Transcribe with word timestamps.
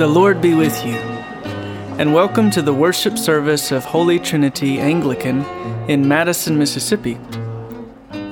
The 0.00 0.08
Lord 0.08 0.40
be 0.40 0.54
with 0.54 0.82
you, 0.86 0.94
and 0.94 2.14
welcome 2.14 2.50
to 2.52 2.62
the 2.62 2.72
worship 2.72 3.18
service 3.18 3.70
of 3.70 3.84
Holy 3.84 4.18
Trinity 4.18 4.80
Anglican 4.80 5.44
in 5.90 6.08
Madison, 6.08 6.56
Mississippi. 6.56 7.18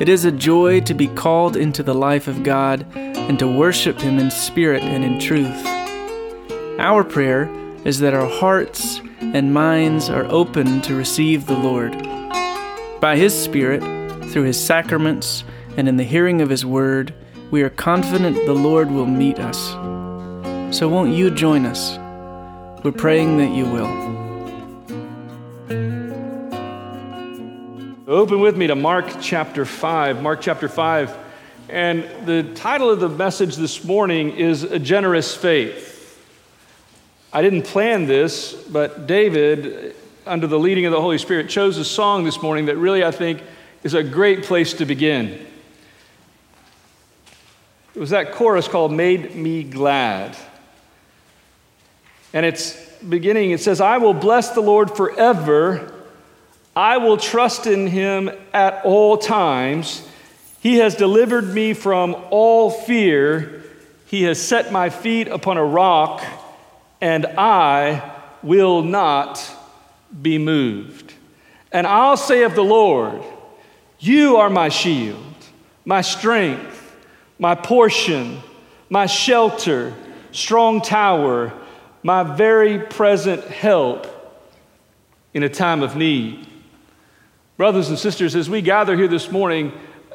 It 0.00 0.08
is 0.08 0.24
a 0.24 0.32
joy 0.32 0.80
to 0.80 0.94
be 0.94 1.08
called 1.08 1.58
into 1.58 1.82
the 1.82 1.92
life 1.92 2.26
of 2.26 2.42
God 2.42 2.86
and 2.96 3.38
to 3.38 3.46
worship 3.46 4.00
Him 4.00 4.18
in 4.18 4.30
spirit 4.30 4.82
and 4.82 5.04
in 5.04 5.20
truth. 5.20 5.62
Our 6.80 7.04
prayer 7.04 7.50
is 7.84 7.98
that 7.98 8.14
our 8.14 8.30
hearts 8.30 9.02
and 9.20 9.52
minds 9.52 10.08
are 10.08 10.24
open 10.30 10.80
to 10.80 10.96
receive 10.96 11.44
the 11.44 11.58
Lord. 11.58 11.92
By 12.98 13.16
His 13.18 13.38
Spirit, 13.38 13.82
through 14.30 14.44
His 14.44 14.58
sacraments, 14.58 15.44
and 15.76 15.86
in 15.86 15.98
the 15.98 16.04
hearing 16.04 16.40
of 16.40 16.48
His 16.48 16.64
word, 16.64 17.12
we 17.50 17.60
are 17.60 17.68
confident 17.68 18.46
the 18.46 18.54
Lord 18.54 18.90
will 18.90 19.04
meet 19.04 19.38
us. 19.38 19.97
So 20.70 20.86
won't 20.86 21.14
you 21.14 21.30
join 21.30 21.64
us? 21.64 21.96
We're 22.84 22.92
praying 22.92 23.38
that 23.38 23.50
you 23.56 23.64
will. 23.64 23.86
Open 28.06 28.40
with 28.40 28.54
me 28.54 28.66
to 28.66 28.74
Mark 28.74 29.06
chapter 29.22 29.64
5. 29.64 30.20
Mark 30.20 30.42
chapter 30.42 30.68
5. 30.68 31.16
And 31.70 32.06
the 32.26 32.42
title 32.54 32.90
of 32.90 33.00
the 33.00 33.08
message 33.08 33.56
this 33.56 33.82
morning 33.82 34.36
is 34.36 34.62
A 34.62 34.78
Generous 34.78 35.34
Faith. 35.34 36.22
I 37.32 37.40
didn't 37.40 37.62
plan 37.62 38.04
this, 38.04 38.52
but 38.52 39.06
David, 39.06 39.96
under 40.26 40.46
the 40.46 40.58
leading 40.58 40.84
of 40.84 40.92
the 40.92 41.00
Holy 41.00 41.16
Spirit, 41.16 41.48
chose 41.48 41.78
a 41.78 41.84
song 41.84 42.24
this 42.24 42.42
morning 42.42 42.66
that 42.66 42.76
really, 42.76 43.02
I 43.02 43.10
think, 43.10 43.42
is 43.84 43.94
a 43.94 44.02
great 44.02 44.44
place 44.44 44.74
to 44.74 44.84
begin. 44.84 45.46
It 47.94 47.98
was 47.98 48.10
that 48.10 48.32
chorus 48.32 48.68
called 48.68 48.92
Made 48.92 49.34
Me 49.34 49.62
Glad. 49.64 50.36
And 52.32 52.44
it's 52.44 52.76
beginning, 53.00 53.50
it 53.52 53.60
says, 53.60 53.80
I 53.80 53.98
will 53.98 54.14
bless 54.14 54.50
the 54.50 54.60
Lord 54.60 54.90
forever. 54.90 55.92
I 56.76 56.98
will 56.98 57.16
trust 57.16 57.66
in 57.66 57.86
him 57.86 58.30
at 58.52 58.84
all 58.84 59.16
times. 59.16 60.06
He 60.60 60.76
has 60.78 60.94
delivered 60.94 61.54
me 61.54 61.74
from 61.74 62.16
all 62.30 62.70
fear. 62.70 63.62
He 64.06 64.24
has 64.24 64.40
set 64.40 64.72
my 64.72 64.90
feet 64.90 65.28
upon 65.28 65.56
a 65.56 65.64
rock 65.64 66.22
and 67.00 67.26
I 67.26 68.14
will 68.42 68.82
not 68.82 69.44
be 70.20 70.38
moved. 70.38 71.14
And 71.70 71.86
I'll 71.86 72.16
say 72.16 72.42
of 72.42 72.54
the 72.54 72.64
Lord, 72.64 73.22
You 73.98 74.36
are 74.36 74.50
my 74.50 74.68
shield, 74.68 75.34
my 75.84 76.00
strength, 76.00 76.96
my 77.38 77.54
portion, 77.54 78.40
my 78.88 79.06
shelter, 79.06 79.94
strong 80.32 80.80
tower, 80.80 81.52
my 82.02 82.22
very 82.22 82.78
present 82.78 83.44
help 83.44 84.06
in 85.34 85.42
a 85.42 85.48
time 85.48 85.82
of 85.82 85.96
need. 85.96 86.46
Brothers 87.56 87.88
and 87.88 87.98
sisters, 87.98 88.36
as 88.36 88.48
we 88.48 88.62
gather 88.62 88.96
here 88.96 89.08
this 89.08 89.30
morning, 89.30 89.72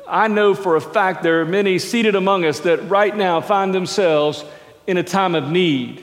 I 0.07 0.27
know 0.27 0.53
for 0.53 0.75
a 0.75 0.81
fact 0.81 1.23
there 1.23 1.41
are 1.41 1.45
many 1.45 1.79
seated 1.79 2.15
among 2.15 2.45
us 2.45 2.61
that 2.61 2.89
right 2.89 3.15
now 3.15 3.41
find 3.41 3.73
themselves 3.73 4.43
in 4.87 4.97
a 4.97 5.03
time 5.03 5.35
of 5.35 5.49
need. 5.49 6.01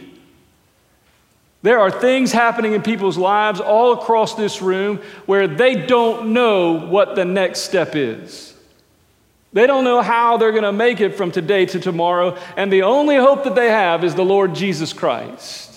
There 1.62 1.78
are 1.78 1.90
things 1.90 2.32
happening 2.32 2.72
in 2.72 2.82
people's 2.82 3.18
lives 3.18 3.60
all 3.60 3.92
across 3.92 4.34
this 4.34 4.62
room 4.62 4.98
where 5.26 5.46
they 5.46 5.74
don't 5.74 6.32
know 6.32 6.72
what 6.72 7.16
the 7.16 7.24
next 7.24 7.60
step 7.60 7.94
is. 7.94 8.54
They 9.52 9.66
don't 9.66 9.84
know 9.84 10.00
how 10.00 10.36
they're 10.36 10.52
going 10.52 10.62
to 10.62 10.72
make 10.72 11.00
it 11.00 11.16
from 11.16 11.32
today 11.32 11.66
to 11.66 11.80
tomorrow, 11.80 12.38
and 12.56 12.72
the 12.72 12.82
only 12.82 13.16
hope 13.16 13.44
that 13.44 13.56
they 13.56 13.68
have 13.68 14.04
is 14.04 14.14
the 14.14 14.24
Lord 14.24 14.54
Jesus 14.54 14.92
Christ. 14.92 15.69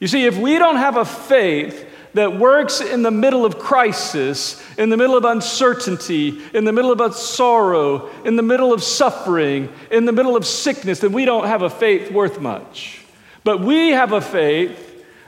You 0.00 0.08
see, 0.08 0.24
if 0.24 0.36
we 0.38 0.58
don't 0.58 0.76
have 0.76 0.96
a 0.96 1.04
faith 1.04 1.86
that 2.14 2.36
works 2.36 2.80
in 2.80 3.02
the 3.02 3.10
middle 3.10 3.44
of 3.44 3.58
crisis, 3.58 4.60
in 4.76 4.88
the 4.88 4.96
middle 4.96 5.16
of 5.16 5.24
uncertainty, 5.24 6.40
in 6.54 6.64
the 6.64 6.72
middle 6.72 6.90
of 6.90 7.14
sorrow, 7.14 8.10
in 8.24 8.36
the 8.36 8.42
middle 8.42 8.72
of 8.72 8.82
suffering, 8.82 9.72
in 9.90 10.06
the 10.06 10.12
middle 10.12 10.36
of 10.36 10.46
sickness, 10.46 11.00
then 11.00 11.12
we 11.12 11.24
don't 11.24 11.46
have 11.46 11.62
a 11.62 11.70
faith 11.70 12.10
worth 12.10 12.40
much. 12.40 13.04
But 13.44 13.60
we 13.60 13.90
have 13.90 14.12
a 14.12 14.20
faith 14.20 14.86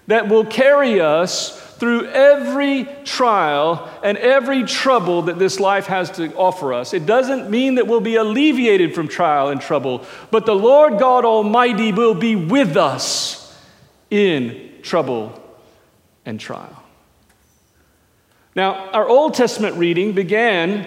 that 0.09 0.29
will 0.29 0.45
carry 0.45 1.01
us 1.01 1.61
through 1.77 2.07
every 2.07 2.89
trial 3.05 3.89
and 4.03 4.17
every 4.19 4.65
trouble 4.65 5.23
that 5.23 5.39
this 5.39 5.61
life 5.61 5.87
has 5.87 6.11
to 6.13 6.35
offer 6.35 6.73
us. 6.73 6.95
It 6.95 7.07
doesn't 7.07 7.51
mean 7.51 7.77
that 7.77 7.87
we'll 7.87 8.01
be 8.01 8.17
alleviated 8.17 8.95
from 8.95 9.09
trial 9.09 9.49
and 9.49 9.61
trouble, 9.61 10.05
but 10.31 10.47
the 10.47 10.55
Lord 10.55 10.99
God 10.99 11.25
Almighty 11.25 11.93
will 11.93 12.15
be 12.15 12.37
with 12.37 12.77
us 12.77 13.42
in 14.13 14.71
trouble 14.83 15.33
and 16.27 16.39
trial. 16.39 16.83
Now, 18.55 18.91
our 18.91 19.09
Old 19.09 19.33
Testament 19.33 19.77
reading 19.77 20.13
began 20.13 20.87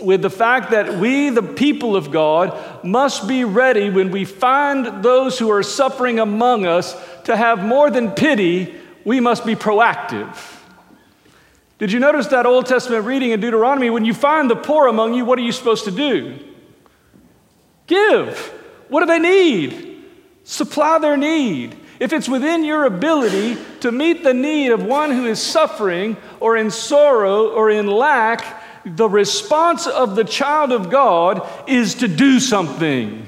with 0.00 0.22
the 0.22 0.30
fact 0.30 0.72
that 0.72 0.98
we, 0.98 1.30
the 1.30 1.42
people 1.42 1.94
of 1.94 2.10
God, 2.10 2.84
must 2.84 3.28
be 3.28 3.44
ready 3.44 3.90
when 3.90 4.10
we 4.10 4.24
find 4.24 5.04
those 5.04 5.38
who 5.38 5.50
are 5.52 5.62
suffering 5.62 6.18
among 6.18 6.66
us 6.66 6.96
to 7.24 7.36
have 7.36 7.64
more 7.64 7.90
than 7.90 8.10
pity, 8.10 8.74
we 9.04 9.20
must 9.20 9.46
be 9.46 9.54
proactive. 9.54 10.36
Did 11.78 11.92
you 11.92 12.00
notice 12.00 12.26
that 12.28 12.44
Old 12.44 12.66
Testament 12.66 13.04
reading 13.04 13.30
in 13.30 13.40
Deuteronomy? 13.40 13.90
When 13.90 14.04
you 14.04 14.14
find 14.14 14.50
the 14.50 14.56
poor 14.56 14.88
among 14.88 15.14
you, 15.14 15.24
what 15.24 15.38
are 15.38 15.42
you 15.42 15.52
supposed 15.52 15.84
to 15.84 15.92
do? 15.92 16.38
Give. 17.86 18.36
What 18.88 19.00
do 19.00 19.06
they 19.06 19.20
need? 19.20 20.02
Supply 20.42 20.98
their 20.98 21.16
need. 21.16 21.76
If 22.00 22.12
it's 22.12 22.28
within 22.28 22.64
your 22.64 22.84
ability 22.84 23.56
to 23.80 23.92
meet 23.92 24.24
the 24.24 24.34
need 24.34 24.70
of 24.70 24.84
one 24.84 25.10
who 25.10 25.26
is 25.26 25.40
suffering 25.40 26.16
or 26.40 26.56
in 26.56 26.70
sorrow 26.70 27.50
or 27.50 27.70
in 27.70 27.86
lack, 27.86 28.62
the 28.84 29.08
response 29.08 29.86
of 29.86 30.16
the 30.16 30.24
child 30.24 30.72
of 30.72 30.90
God 30.90 31.48
is 31.68 31.94
to 31.96 32.08
do 32.08 32.40
something. 32.40 33.26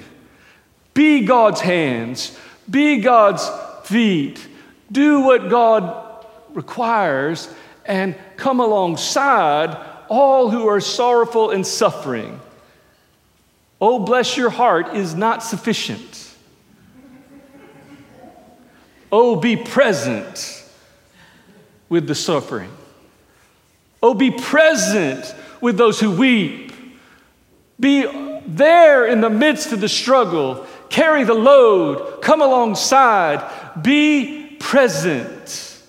Be 0.94 1.24
God's 1.24 1.60
hands, 1.60 2.36
be 2.68 2.98
God's 3.00 3.48
feet. 3.84 4.48
Do 4.90 5.20
what 5.20 5.48
God 5.48 6.26
requires 6.52 7.48
and 7.84 8.14
come 8.36 8.60
alongside 8.60 9.76
all 10.08 10.50
who 10.50 10.68
are 10.68 10.80
sorrowful 10.80 11.50
and 11.50 11.66
suffering. 11.66 12.40
Oh, 13.80 13.98
bless 13.98 14.36
your 14.36 14.50
heart 14.50 14.94
is 14.94 15.14
not 15.14 15.42
sufficient. 15.42 16.23
Oh, 19.16 19.36
be 19.36 19.54
present 19.54 20.64
with 21.88 22.08
the 22.08 22.16
suffering. 22.16 22.72
Oh, 24.02 24.12
be 24.12 24.32
present 24.32 25.32
with 25.60 25.76
those 25.76 26.00
who 26.00 26.10
weep. 26.10 26.72
Be 27.78 28.40
there 28.44 29.06
in 29.06 29.20
the 29.20 29.30
midst 29.30 29.70
of 29.70 29.80
the 29.80 29.88
struggle. 29.88 30.66
Carry 30.88 31.22
the 31.22 31.32
load. 31.32 32.22
Come 32.22 32.42
alongside. 32.42 33.48
Be 33.80 34.56
present. 34.58 35.80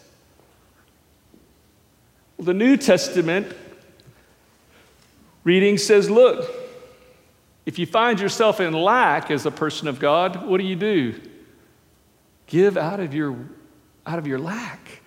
the 2.38 2.54
New 2.54 2.78
Testament 2.78 3.48
reading 5.44 5.80
says, 5.80 6.12
look, 6.12 6.48
if 7.66 7.80
you 7.80 7.88
find 7.88 8.20
yourself 8.20 8.60
in 8.60 8.72
lack 8.74 9.32
as 9.32 9.48
a 9.48 9.52
person 9.52 9.88
of 9.88 10.00
God, 10.00 10.46
what 10.46 10.60
do 10.60 10.64
you 10.64 10.76
do? 10.76 11.20
Give 12.48 12.78
out 12.78 13.00
of 13.00 13.14
your, 13.14 13.36
out 14.06 14.20
of 14.20 14.28
your 14.28 14.40
lack. 14.40 15.02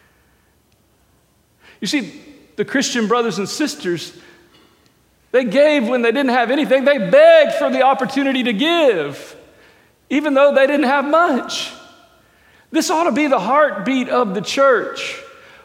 You 1.80 1.86
see, 1.86 2.20
the 2.56 2.64
Christian 2.64 3.06
brothers 3.06 3.38
and 3.38 3.48
sisters, 3.48 4.16
they 5.30 5.44
gave 5.44 5.86
when 5.86 6.02
they 6.02 6.10
didn't 6.10 6.30
have 6.30 6.50
anything. 6.50 6.84
They 6.84 6.98
begged 6.98 7.54
for 7.54 7.70
the 7.70 7.82
opportunity 7.82 8.42
to 8.44 8.52
give, 8.52 9.36
even 10.10 10.34
though 10.34 10.54
they 10.54 10.66
didn't 10.66 10.86
have 10.86 11.04
much. 11.04 11.72
This 12.70 12.90
ought 12.90 13.04
to 13.04 13.12
be 13.12 13.28
the 13.28 13.38
heartbeat 13.38 14.08
of 14.08 14.34
the 14.34 14.40
church. 14.40 15.20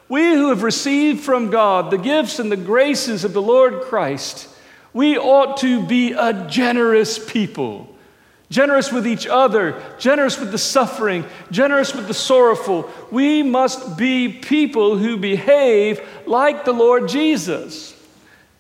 We 0.07 0.33
who 0.33 0.49
have 0.49 0.63
received 0.63 1.21
from 1.21 1.49
God 1.49 1.89
the 1.89 1.97
gifts 1.97 2.39
and 2.39 2.51
the 2.51 2.57
graces 2.57 3.23
of 3.23 3.33
the 3.33 3.41
Lord 3.41 3.81
Christ, 3.81 4.47
we 4.93 5.17
ought 5.17 5.57
to 5.57 5.83
be 5.85 6.11
a 6.11 6.47
generous 6.47 7.17
people 7.17 7.92
generous 8.49 8.91
with 8.91 9.07
each 9.07 9.25
other, 9.25 9.81
generous 9.97 10.39
with 10.39 10.51
the 10.51 10.57
suffering, 10.57 11.25
generous 11.51 11.93
with 11.93 12.07
the 12.07 12.13
sorrowful. 12.13 12.89
We 13.11 13.43
must 13.43 13.97
be 13.97 14.29
people 14.29 14.97
who 14.97 15.17
behave 15.17 16.01
like 16.25 16.65
the 16.65 16.73
Lord 16.73 17.07
Jesus. 17.07 17.93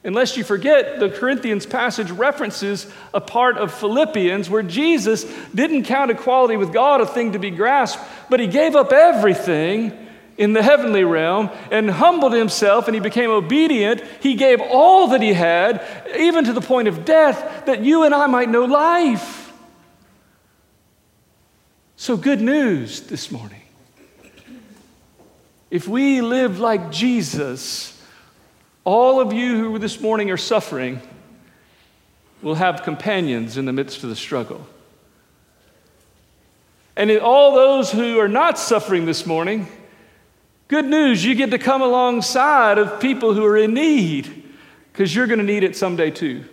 Unless 0.05 0.35
you 0.35 0.43
forget, 0.43 0.99
the 0.99 1.09
Corinthians 1.09 1.65
passage 1.65 2.11
references 2.11 2.91
a 3.13 3.21
part 3.21 3.57
of 3.57 3.73
Philippians 3.73 4.49
where 4.49 4.63
Jesus 4.63 5.23
didn't 5.55 5.83
count 5.83 6.11
equality 6.11 6.57
with 6.57 6.73
God 6.73 6.99
a 6.99 7.05
thing 7.05 7.31
to 7.31 7.39
be 7.39 7.51
grasped, 7.51 8.03
but 8.29 8.41
he 8.41 8.47
gave 8.47 8.75
up 8.75 8.91
everything 8.91 9.97
in 10.37 10.51
the 10.51 10.63
heavenly 10.63 11.03
realm 11.03 11.49
and 11.71 11.89
humbled 11.89 12.33
himself 12.33 12.87
and 12.87 12.95
he 12.95 12.99
became 12.99 13.29
obedient. 13.29 14.01
He 14.19 14.35
gave 14.35 14.59
all 14.59 15.09
that 15.09 15.21
he 15.21 15.31
had, 15.31 15.85
even 16.17 16.43
to 16.45 16.53
the 16.53 16.61
point 16.61 16.89
of 16.89 17.05
death, 17.05 17.65
that 17.65 17.81
you 17.81 18.03
and 18.03 18.13
I 18.13 18.27
might 18.27 18.49
know 18.49 18.65
life. 18.65 19.42
So, 21.95 22.17
good 22.17 22.41
news 22.41 23.01
this 23.01 23.31
morning. 23.31 23.61
If 25.69 25.87
we 25.87 26.21
live 26.21 26.59
like 26.59 26.91
Jesus, 26.91 28.01
all 28.83 29.21
of 29.21 29.31
you 29.31 29.59
who 29.59 29.77
this 29.77 30.01
morning 30.01 30.31
are 30.31 30.37
suffering 30.37 31.01
will 32.41 32.55
have 32.55 32.81
companions 32.83 33.57
in 33.57 33.65
the 33.65 33.73
midst 33.73 34.03
of 34.03 34.09
the 34.09 34.15
struggle. 34.15 34.65
And 36.95 37.11
all 37.19 37.53
those 37.53 37.91
who 37.91 38.19
are 38.19 38.27
not 38.27 38.57
suffering 38.57 39.05
this 39.05 39.25
morning, 39.25 39.67
good 40.67 40.85
news, 40.85 41.23
you 41.23 41.35
get 41.35 41.51
to 41.51 41.59
come 41.59 41.81
alongside 41.81 42.79
of 42.79 42.99
people 42.99 43.35
who 43.35 43.45
are 43.45 43.57
in 43.57 43.73
need 43.73 44.51
because 44.91 45.15
you're 45.15 45.27
going 45.27 45.39
to 45.39 45.45
need 45.45 45.63
it 45.63 45.75
someday 45.75 46.09
too. 46.09 46.43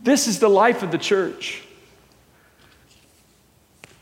This 0.00 0.26
is 0.26 0.38
the 0.38 0.48
life 0.48 0.82
of 0.82 0.90
the 0.90 0.98
church. 0.98 1.62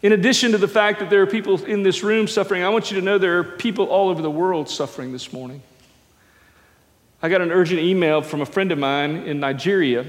In 0.04 0.12
addition 0.12 0.52
to 0.52 0.58
the 0.58 0.68
fact 0.68 0.98
that 0.98 1.08
there 1.08 1.22
are 1.22 1.26
people 1.26 1.64
in 1.64 1.82
this 1.82 2.02
room 2.02 2.28
suffering, 2.28 2.62
I 2.62 2.68
want 2.68 2.90
you 2.90 3.00
to 3.00 3.02
know 3.02 3.16
there 3.16 3.38
are 3.38 3.42
people 3.42 3.86
all 3.86 4.10
over 4.10 4.20
the 4.20 4.30
world 4.30 4.68
suffering 4.68 5.12
this 5.12 5.32
morning. 5.32 5.62
I 7.22 7.30
got 7.30 7.40
an 7.40 7.50
urgent 7.50 7.80
email 7.80 8.20
from 8.20 8.42
a 8.42 8.46
friend 8.46 8.70
of 8.70 8.76
mine 8.76 9.16
in 9.16 9.40
Nigeria. 9.40 10.04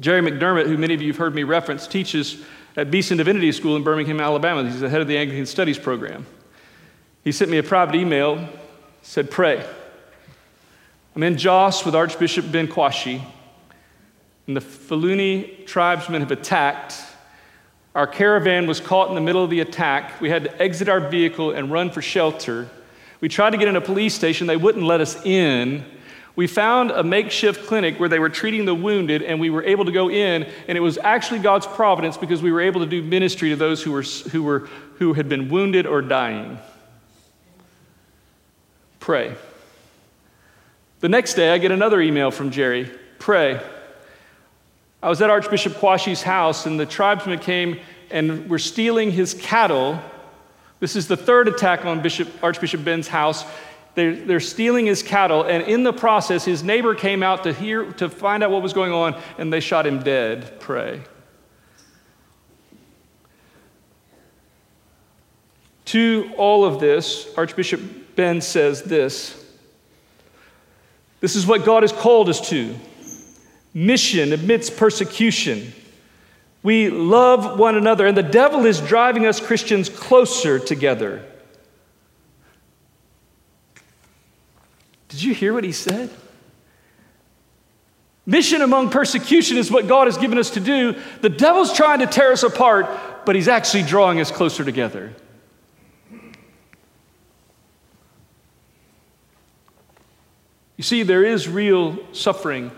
Jerry 0.00 0.22
McDermott, 0.22 0.64
who 0.64 0.78
many 0.78 0.94
of 0.94 1.02
you 1.02 1.08
have 1.08 1.18
heard 1.18 1.34
me 1.34 1.42
reference, 1.42 1.86
teaches 1.86 2.42
at 2.74 2.90
Beeson 2.90 3.18
Divinity 3.18 3.52
School 3.52 3.76
in 3.76 3.82
Birmingham, 3.82 4.18
Alabama. 4.18 4.64
He's 4.64 4.80
the 4.80 4.88
head 4.88 5.02
of 5.02 5.08
the 5.08 5.18
Anglican 5.18 5.44
Studies 5.44 5.78
program. 5.78 6.24
He 7.22 7.32
sent 7.32 7.50
me 7.50 7.58
a 7.58 7.62
private 7.62 7.96
email, 7.96 8.48
said, 9.02 9.30
Pray. 9.30 9.62
I'm 11.14 11.22
in 11.22 11.36
Jos 11.36 11.84
with 11.84 11.94
Archbishop 11.94 12.50
Ben 12.50 12.66
Kwashi, 12.66 13.22
and 14.46 14.56
the 14.56 14.62
Fulani 14.62 15.64
tribesmen 15.66 16.22
have 16.22 16.30
attacked 16.30 16.94
our 17.94 18.06
caravan 18.06 18.66
was 18.66 18.80
caught 18.80 19.08
in 19.08 19.14
the 19.14 19.20
middle 19.20 19.44
of 19.44 19.50
the 19.50 19.60
attack. 19.60 20.20
We 20.20 20.30
had 20.30 20.44
to 20.44 20.62
exit 20.62 20.88
our 20.88 21.00
vehicle 21.00 21.50
and 21.50 21.70
run 21.70 21.90
for 21.90 22.00
shelter. 22.00 22.68
We 23.20 23.28
tried 23.28 23.50
to 23.50 23.58
get 23.58 23.68
in 23.68 23.76
a 23.76 23.80
police 23.80 24.14
station, 24.14 24.46
they 24.46 24.56
wouldn't 24.56 24.84
let 24.84 25.00
us 25.00 25.24
in. 25.24 25.84
We 26.34 26.46
found 26.46 26.90
a 26.90 27.02
makeshift 27.02 27.66
clinic 27.66 28.00
where 28.00 28.08
they 28.08 28.18
were 28.18 28.30
treating 28.30 28.64
the 28.64 28.74
wounded, 28.74 29.22
and 29.22 29.38
we 29.38 29.50
were 29.50 29.62
able 29.64 29.84
to 29.84 29.92
go 29.92 30.08
in, 30.08 30.48
and 30.66 30.78
it 30.78 30.80
was 30.80 30.96
actually 30.96 31.40
God's 31.40 31.66
providence 31.66 32.16
because 32.16 32.40
we 32.40 32.50
were 32.50 32.62
able 32.62 32.80
to 32.80 32.86
do 32.86 33.02
ministry 33.02 33.50
to 33.50 33.56
those 33.56 33.82
who, 33.82 33.92
were, 33.92 34.02
who, 34.02 34.42
were, 34.42 34.60
who 34.96 35.12
had 35.12 35.28
been 35.28 35.50
wounded 35.50 35.86
or 35.86 36.00
dying. 36.00 36.58
Pray. 38.98 39.34
The 41.00 41.08
next 41.10 41.34
day, 41.34 41.52
I 41.52 41.58
get 41.58 41.70
another 41.70 42.00
email 42.00 42.30
from 42.30 42.50
Jerry 42.50 42.90
Pray. 43.18 43.60
I 45.02 45.08
was 45.08 45.20
at 45.20 45.30
Archbishop 45.30 45.72
Kwashi's 45.74 46.22
house, 46.22 46.64
and 46.64 46.78
the 46.78 46.86
tribesmen 46.86 47.40
came 47.40 47.80
and 48.10 48.48
were 48.48 48.60
stealing 48.60 49.10
his 49.10 49.34
cattle. 49.34 50.00
This 50.78 50.94
is 50.94 51.08
the 51.08 51.16
third 51.16 51.48
attack 51.48 51.84
on 51.84 52.02
Bishop, 52.02 52.28
Archbishop 52.42 52.84
Ben's 52.84 53.08
house. 53.08 53.44
They're, 53.94 54.14
they're 54.14 54.40
stealing 54.40 54.86
his 54.86 55.02
cattle, 55.02 55.42
and 55.42 55.64
in 55.64 55.82
the 55.82 55.92
process, 55.92 56.44
his 56.44 56.62
neighbor 56.62 56.94
came 56.94 57.22
out 57.22 57.42
to 57.44 57.52
hear 57.52 57.92
to 57.94 58.08
find 58.08 58.44
out 58.44 58.50
what 58.50 58.62
was 58.62 58.72
going 58.72 58.92
on, 58.92 59.20
and 59.38 59.52
they 59.52 59.60
shot 59.60 59.86
him 59.86 60.02
dead. 60.02 60.60
Pray. 60.60 61.02
To 65.86 66.32
all 66.36 66.64
of 66.64 66.80
this, 66.80 67.28
Archbishop 67.36 67.80
Ben 68.14 68.40
says 68.40 68.82
this. 68.82 69.38
This 71.20 71.36
is 71.36 71.46
what 71.46 71.64
God 71.64 71.82
has 71.82 71.92
called 71.92 72.28
us 72.28 72.48
to 72.50 72.74
mission 73.74 74.32
amidst 74.32 74.76
persecution. 74.76 75.72
We 76.62 76.90
love 76.90 77.58
one 77.58 77.76
another, 77.76 78.06
and 78.06 78.16
the 78.16 78.22
devil 78.22 78.66
is 78.66 78.80
driving 78.80 79.26
us 79.26 79.40
Christians 79.40 79.88
closer 79.88 80.58
together. 80.58 81.24
Did 85.08 85.22
you 85.22 85.34
hear 85.34 85.52
what 85.52 85.64
he 85.64 85.72
said? 85.72 86.10
Mission 88.24 88.62
among 88.62 88.90
persecution 88.90 89.56
is 89.56 89.70
what 89.70 89.88
God 89.88 90.06
has 90.06 90.16
given 90.16 90.38
us 90.38 90.50
to 90.50 90.60
do. 90.60 90.94
The 91.20 91.28
devil's 91.28 91.72
trying 91.72 91.98
to 91.98 92.06
tear 92.06 92.32
us 92.32 92.44
apart, 92.44 93.26
but 93.26 93.34
he's 93.34 93.48
actually 93.48 93.82
drawing 93.82 94.20
us 94.20 94.30
closer 94.30 94.64
together. 94.64 95.12
You 100.76 100.84
see, 100.84 101.02
there 101.02 101.24
is 101.24 101.48
real 101.48 101.98
suffering 102.12 102.70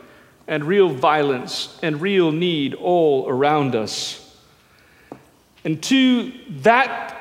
and 0.47 0.65
real 0.65 0.89
violence 0.89 1.79
and 1.83 2.01
real 2.01 2.33
need 2.33 2.75
all 2.75 3.29
around 3.29 3.75
us. 3.75 4.21
And 5.65 5.83
to 5.85 6.33
that 6.63 7.17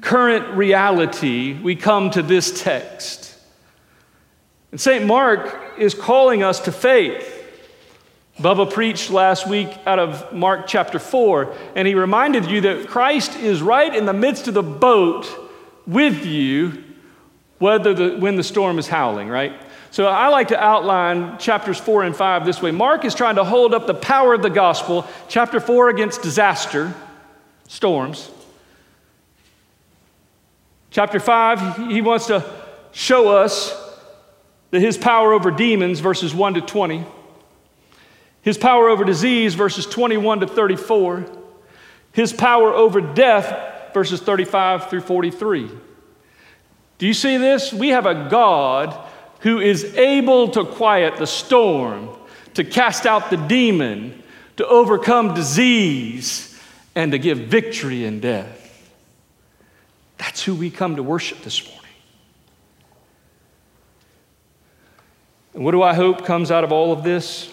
current 0.00 0.56
reality, 0.56 1.52
we 1.54 1.76
come 1.76 2.10
to 2.10 2.22
this 2.22 2.62
text. 2.62 3.38
And 4.72 4.80
St. 4.80 5.06
Mark 5.06 5.78
is 5.78 5.94
calling 5.94 6.42
us 6.42 6.60
to 6.60 6.72
faith. 6.72 7.38
Bubba 8.38 8.72
preached 8.72 9.10
last 9.10 9.46
week 9.46 9.68
out 9.86 9.98
of 9.98 10.32
Mark 10.32 10.66
chapter 10.66 10.98
4, 10.98 11.54
and 11.76 11.86
he 11.86 11.94
reminded 11.94 12.46
you 12.46 12.62
that 12.62 12.88
Christ 12.88 13.36
is 13.36 13.62
right 13.62 13.94
in 13.94 14.06
the 14.06 14.12
midst 14.12 14.48
of 14.48 14.54
the 14.54 14.62
boat 14.62 15.28
with 15.86 16.24
you 16.24 16.82
whether 17.58 17.94
the, 17.94 18.16
when 18.18 18.34
the 18.34 18.42
storm 18.42 18.78
is 18.80 18.88
howling, 18.88 19.28
right? 19.28 19.52
So 19.92 20.06
I 20.06 20.28
like 20.28 20.48
to 20.48 20.58
outline 20.58 21.36
chapters 21.36 21.78
four 21.78 22.02
and 22.02 22.16
five 22.16 22.46
this 22.46 22.62
way. 22.62 22.70
Mark 22.70 23.04
is 23.04 23.14
trying 23.14 23.36
to 23.36 23.44
hold 23.44 23.74
up 23.74 23.86
the 23.86 23.92
power 23.92 24.32
of 24.32 24.40
the 24.40 24.48
gospel, 24.48 25.06
chapter 25.28 25.60
four 25.60 25.90
against 25.90 26.22
disaster, 26.22 26.94
storms. 27.68 28.30
Chapter 30.90 31.20
five, 31.20 31.76
he 31.90 32.00
wants 32.00 32.28
to 32.28 32.42
show 32.92 33.28
us 33.36 33.78
that 34.70 34.80
his 34.80 34.96
power 34.96 35.34
over 35.34 35.50
demons, 35.50 36.00
verses 36.00 36.34
1 36.34 36.54
to 36.54 36.62
20, 36.62 37.04
his 38.40 38.56
power 38.56 38.88
over 38.88 39.04
disease, 39.04 39.52
verses 39.52 39.84
21 39.84 40.40
to 40.40 40.46
34, 40.46 41.26
his 42.12 42.32
power 42.32 42.72
over 42.72 43.02
death, 43.02 43.92
verses 43.92 44.22
35 44.22 44.88
through 44.88 45.02
43. 45.02 45.70
Do 46.96 47.06
you 47.06 47.12
see 47.12 47.36
this? 47.36 47.74
We 47.74 47.88
have 47.88 48.06
a 48.06 48.30
God 48.30 49.10
who 49.42 49.58
is 49.58 49.84
able 49.96 50.48
to 50.48 50.64
quiet 50.64 51.16
the 51.16 51.26
storm, 51.26 52.08
to 52.54 52.62
cast 52.64 53.06
out 53.06 53.28
the 53.28 53.36
demon, 53.36 54.22
to 54.56 54.66
overcome 54.66 55.34
disease, 55.34 56.60
and 56.94 57.12
to 57.12 57.18
give 57.18 57.38
victory 57.38 58.04
in 58.04 58.20
death. 58.20 58.58
That's 60.18 60.44
who 60.44 60.54
we 60.54 60.70
come 60.70 60.96
to 60.96 61.02
worship 61.02 61.42
this 61.42 61.64
morning. 61.64 61.82
And 65.54 65.64
what 65.64 65.72
do 65.72 65.82
I 65.82 65.94
hope 65.94 66.24
comes 66.24 66.52
out 66.52 66.62
of 66.62 66.70
all 66.70 66.92
of 66.92 67.02
this? 67.02 67.52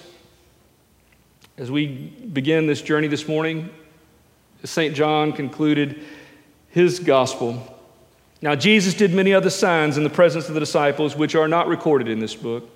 As 1.57 1.71
we 1.71 1.87
begin 1.87 2.67
this 2.67 2.83
journey 2.83 3.07
this 3.07 3.27
morning, 3.27 3.69
as 4.61 4.69
St. 4.69 4.95
John 4.95 5.33
concluded 5.33 6.03
his 6.69 6.99
gospel 6.99 7.78
now, 8.41 8.55
Jesus 8.55 8.93
did 8.93 9.13
many 9.13 9.33
other 9.33 9.49
signs 9.49 9.97
in 9.97 10.03
the 10.03 10.09
presence 10.09 10.47
of 10.47 10.53
the 10.53 10.61
disciples, 10.61 11.15
which 11.15 11.35
are 11.35 11.47
not 11.47 11.67
recorded 11.67 12.07
in 12.07 12.19
this 12.19 12.35
book, 12.35 12.69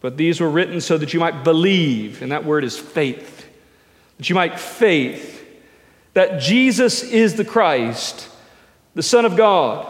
but 0.00 0.16
these 0.16 0.40
were 0.40 0.50
written 0.50 0.80
so 0.80 0.96
that 0.98 1.12
you 1.12 1.18
might 1.18 1.42
believe, 1.42 2.22
and 2.22 2.30
that 2.30 2.44
word 2.44 2.62
is 2.62 2.78
faith, 2.78 3.48
that 4.18 4.28
you 4.28 4.34
might 4.34 4.58
faith 4.58 5.38
that 6.14 6.40
Jesus 6.40 7.04
is 7.04 7.34
the 7.34 7.44
Christ, 7.44 8.28
the 8.94 9.04
Son 9.04 9.24
of 9.24 9.36
God, 9.36 9.86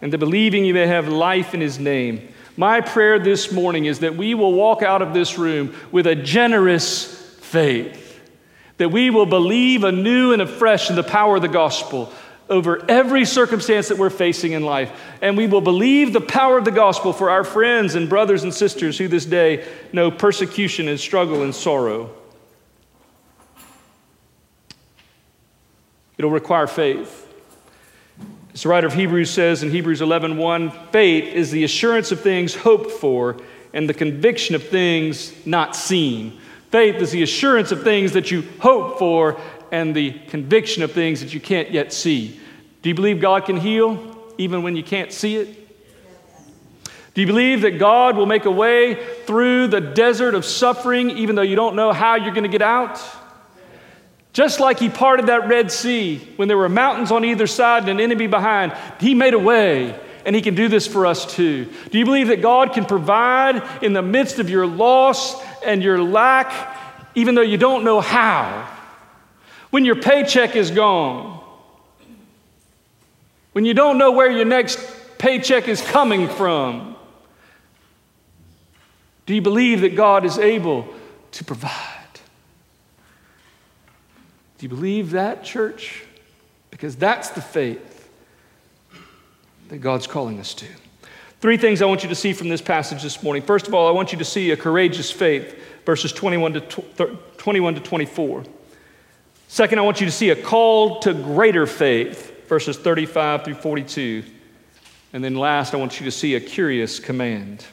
and 0.00 0.10
that 0.10 0.16
believing 0.16 0.64
you 0.64 0.72
may 0.72 0.86
have 0.86 1.06
life 1.06 1.52
in 1.52 1.60
his 1.60 1.78
name. 1.78 2.28
My 2.56 2.80
prayer 2.80 3.18
this 3.18 3.52
morning 3.52 3.84
is 3.84 3.98
that 3.98 4.16
we 4.16 4.32
will 4.32 4.54
walk 4.54 4.82
out 4.82 5.02
of 5.02 5.12
this 5.12 5.36
room 5.36 5.74
with 5.90 6.06
a 6.06 6.14
generous 6.14 7.04
faith, 7.40 8.20
that 8.78 8.88
we 8.88 9.10
will 9.10 9.26
believe 9.26 9.84
anew 9.84 10.32
and 10.32 10.40
afresh 10.40 10.88
in 10.88 10.96
the 10.96 11.02
power 11.02 11.36
of 11.36 11.42
the 11.42 11.48
gospel 11.48 12.10
over 12.52 12.84
every 12.88 13.24
circumstance 13.24 13.88
that 13.88 13.96
we're 13.98 14.10
facing 14.10 14.52
in 14.52 14.62
life. 14.62 14.92
And 15.22 15.36
we 15.36 15.46
will 15.46 15.62
believe 15.62 16.12
the 16.12 16.20
power 16.20 16.58
of 16.58 16.64
the 16.64 16.70
gospel 16.70 17.12
for 17.12 17.30
our 17.30 17.42
friends 17.42 17.94
and 17.94 18.08
brothers 18.08 18.44
and 18.44 18.52
sisters 18.52 18.98
who 18.98 19.08
this 19.08 19.24
day 19.24 19.66
know 19.92 20.10
persecution 20.10 20.86
and 20.86 21.00
struggle 21.00 21.42
and 21.42 21.54
sorrow. 21.54 22.14
It'll 26.18 26.30
require 26.30 26.66
faith. 26.66 27.26
As 28.52 28.62
the 28.62 28.68
writer 28.68 28.86
of 28.86 28.92
Hebrews 28.92 29.30
says 29.30 29.62
in 29.62 29.70
Hebrews 29.70 30.02
11 30.02 30.36
1, 30.36 30.70
faith 30.92 31.32
is 31.32 31.50
the 31.50 31.64
assurance 31.64 32.12
of 32.12 32.20
things 32.20 32.54
hoped 32.54 32.90
for 32.90 33.38
and 33.72 33.88
the 33.88 33.94
conviction 33.94 34.54
of 34.54 34.68
things 34.68 35.32
not 35.46 35.74
seen. 35.74 36.38
Faith 36.70 36.96
is 36.96 37.10
the 37.10 37.22
assurance 37.22 37.72
of 37.72 37.82
things 37.82 38.12
that 38.12 38.30
you 38.30 38.42
hope 38.60 38.98
for 38.98 39.40
and 39.70 39.96
the 39.96 40.12
conviction 40.28 40.82
of 40.82 40.92
things 40.92 41.22
that 41.22 41.32
you 41.32 41.40
can't 41.40 41.70
yet 41.70 41.94
see. 41.94 42.38
Do 42.82 42.88
you 42.88 42.94
believe 42.94 43.20
God 43.20 43.46
can 43.46 43.56
heal 43.56 44.16
even 44.38 44.62
when 44.62 44.76
you 44.76 44.82
can't 44.82 45.12
see 45.12 45.36
it? 45.36 45.58
Do 47.14 47.20
you 47.20 47.26
believe 47.26 47.60
that 47.62 47.78
God 47.78 48.16
will 48.16 48.26
make 48.26 48.46
a 48.46 48.50
way 48.50 48.98
through 49.26 49.68
the 49.68 49.80
desert 49.80 50.34
of 50.34 50.44
suffering 50.44 51.10
even 51.10 51.36
though 51.36 51.42
you 51.42 51.56
don't 51.56 51.76
know 51.76 51.92
how 51.92 52.16
you're 52.16 52.32
going 52.32 52.44
to 52.44 52.48
get 52.48 52.62
out? 52.62 53.00
Just 54.32 54.60
like 54.60 54.78
he 54.78 54.88
parted 54.88 55.26
that 55.26 55.46
Red 55.46 55.70
Sea 55.70 56.16
when 56.36 56.48
there 56.48 56.56
were 56.56 56.70
mountains 56.70 57.10
on 57.10 57.24
either 57.24 57.46
side 57.46 57.82
and 57.82 57.90
an 57.90 58.00
enemy 58.00 58.26
behind, 58.26 58.72
he 58.98 59.14
made 59.14 59.34
a 59.34 59.38
way, 59.38 59.94
and 60.24 60.34
he 60.34 60.40
can 60.40 60.54
do 60.54 60.68
this 60.68 60.86
for 60.86 61.04
us 61.04 61.34
too. 61.34 61.68
Do 61.90 61.98
you 61.98 62.06
believe 62.06 62.28
that 62.28 62.40
God 62.40 62.72
can 62.72 62.86
provide 62.86 63.62
in 63.82 63.92
the 63.92 64.00
midst 64.00 64.38
of 64.38 64.48
your 64.48 64.66
loss 64.66 65.38
and 65.62 65.82
your 65.82 66.02
lack, 66.02 66.78
even 67.14 67.34
though 67.34 67.42
you 67.42 67.58
don't 67.58 67.84
know 67.84 68.00
how? 68.00 68.70
When 69.68 69.84
your 69.84 69.96
paycheck 69.96 70.56
is 70.56 70.70
gone, 70.70 71.41
when 73.52 73.64
you 73.64 73.74
don't 73.74 73.98
know 73.98 74.12
where 74.12 74.30
your 74.30 74.44
next 74.44 74.78
paycheck 75.18 75.68
is 75.68 75.80
coming 75.80 76.28
from, 76.28 76.96
do 79.26 79.34
you 79.34 79.42
believe 79.42 79.82
that 79.82 79.94
God 79.94 80.24
is 80.24 80.38
able 80.38 80.92
to 81.32 81.44
provide? 81.44 81.88
Do 84.58 84.66
you 84.66 84.68
believe 84.68 85.12
that, 85.12 85.44
church? 85.44 86.04
Because 86.70 86.96
that's 86.96 87.30
the 87.30 87.40
faith 87.40 88.08
that 89.68 89.78
God's 89.78 90.06
calling 90.06 90.38
us 90.38 90.54
to. 90.54 90.66
Three 91.40 91.56
things 91.56 91.82
I 91.82 91.86
want 91.86 92.04
you 92.04 92.08
to 92.08 92.14
see 92.14 92.32
from 92.32 92.48
this 92.48 92.62
passage 92.62 93.02
this 93.02 93.22
morning. 93.22 93.42
First 93.42 93.66
of 93.66 93.74
all, 93.74 93.88
I 93.88 93.90
want 93.90 94.12
you 94.12 94.18
to 94.18 94.24
see 94.24 94.52
a 94.52 94.56
courageous 94.56 95.10
faith, 95.10 95.56
verses 95.84 96.12
21 96.12 96.52
to, 96.52 97.18
21 97.38 97.74
to 97.74 97.80
24. 97.80 98.44
Second, 99.48 99.78
I 99.78 99.82
want 99.82 100.00
you 100.00 100.06
to 100.06 100.12
see 100.12 100.30
a 100.30 100.36
call 100.36 101.00
to 101.00 101.12
greater 101.12 101.66
faith, 101.66 102.31
verses 102.52 102.76
35 102.76 103.46
through 103.46 103.54
42. 103.54 104.24
And 105.14 105.24
then 105.24 105.36
last, 105.36 105.72
I 105.72 105.78
want 105.78 105.98
you 105.98 106.04
to 106.04 106.10
see 106.10 106.34
a 106.34 106.40
curious 106.40 107.00
command 107.00 107.64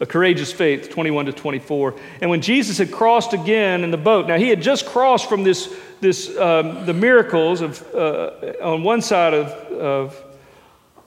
a 0.00 0.04
courageous 0.04 0.52
faith, 0.52 0.90
21 0.90 1.24
to 1.24 1.32
24. 1.32 1.94
And 2.20 2.30
when 2.30 2.42
Jesus 2.42 2.76
had 2.76 2.92
crossed 2.92 3.32
again 3.32 3.84
in 3.84 3.90
the 3.90 3.96
boat, 3.96 4.28
now 4.28 4.36
he 4.36 4.50
had 4.50 4.60
just 4.60 4.84
crossed 4.84 5.26
from 5.26 5.42
this, 5.42 5.74
this 6.00 6.28
um, 6.36 6.84
the 6.84 6.92
miracles 6.92 7.62
of, 7.62 7.82
uh, 7.94 8.52
on 8.62 8.82
one 8.82 9.00
side 9.00 9.32
of, 9.32 9.48
of 9.72 10.24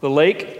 the 0.01 0.09
lake, 0.09 0.59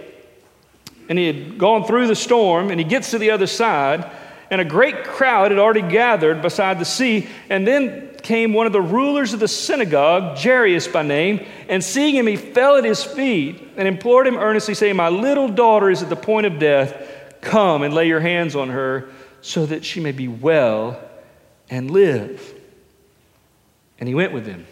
and 1.08 1.18
he 1.18 1.26
had 1.26 1.58
gone 1.58 1.84
through 1.84 2.06
the 2.06 2.14
storm, 2.14 2.70
and 2.70 2.78
he 2.78 2.84
gets 2.84 3.10
to 3.10 3.18
the 3.18 3.32
other 3.32 3.48
side, 3.48 4.08
and 4.52 4.60
a 4.60 4.64
great 4.66 5.04
crowd 5.04 5.50
had 5.50 5.58
already 5.58 5.80
gathered 5.80 6.42
beside 6.42 6.78
the 6.78 6.84
sea, 6.84 7.26
and 7.48 7.66
then 7.66 8.14
came 8.22 8.52
one 8.52 8.66
of 8.66 8.74
the 8.74 8.82
rulers 8.82 9.32
of 9.32 9.40
the 9.40 9.48
synagogue, 9.48 10.36
Jairus 10.36 10.86
by 10.86 11.00
name, 11.00 11.46
and 11.70 11.82
seeing 11.82 12.14
him, 12.14 12.26
he 12.26 12.36
fell 12.36 12.76
at 12.76 12.84
his 12.84 13.02
feet 13.02 13.66
and 13.78 13.88
implored 13.88 14.26
him 14.26 14.36
earnestly, 14.36 14.74
saying, 14.74 14.94
My 14.94 15.08
little 15.08 15.48
daughter 15.48 15.88
is 15.88 16.02
at 16.02 16.10
the 16.10 16.16
point 16.16 16.44
of 16.44 16.58
death. 16.58 17.40
Come 17.40 17.82
and 17.82 17.94
lay 17.94 18.06
your 18.06 18.20
hands 18.20 18.54
on 18.54 18.68
her 18.68 19.08
so 19.40 19.64
that 19.64 19.86
she 19.86 20.00
may 20.00 20.12
be 20.12 20.28
well 20.28 21.00
and 21.70 21.90
live. 21.90 22.54
And 23.98 24.06
he 24.06 24.14
went 24.14 24.34
with 24.34 24.44
them. 24.44 24.66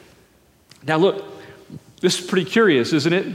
Now, 0.87 0.99
look, 0.99 1.25
this 2.03 2.21
is 2.21 2.27
pretty 2.27 2.51
curious, 2.51 2.93
isn't 2.93 3.13
it? 3.15 3.35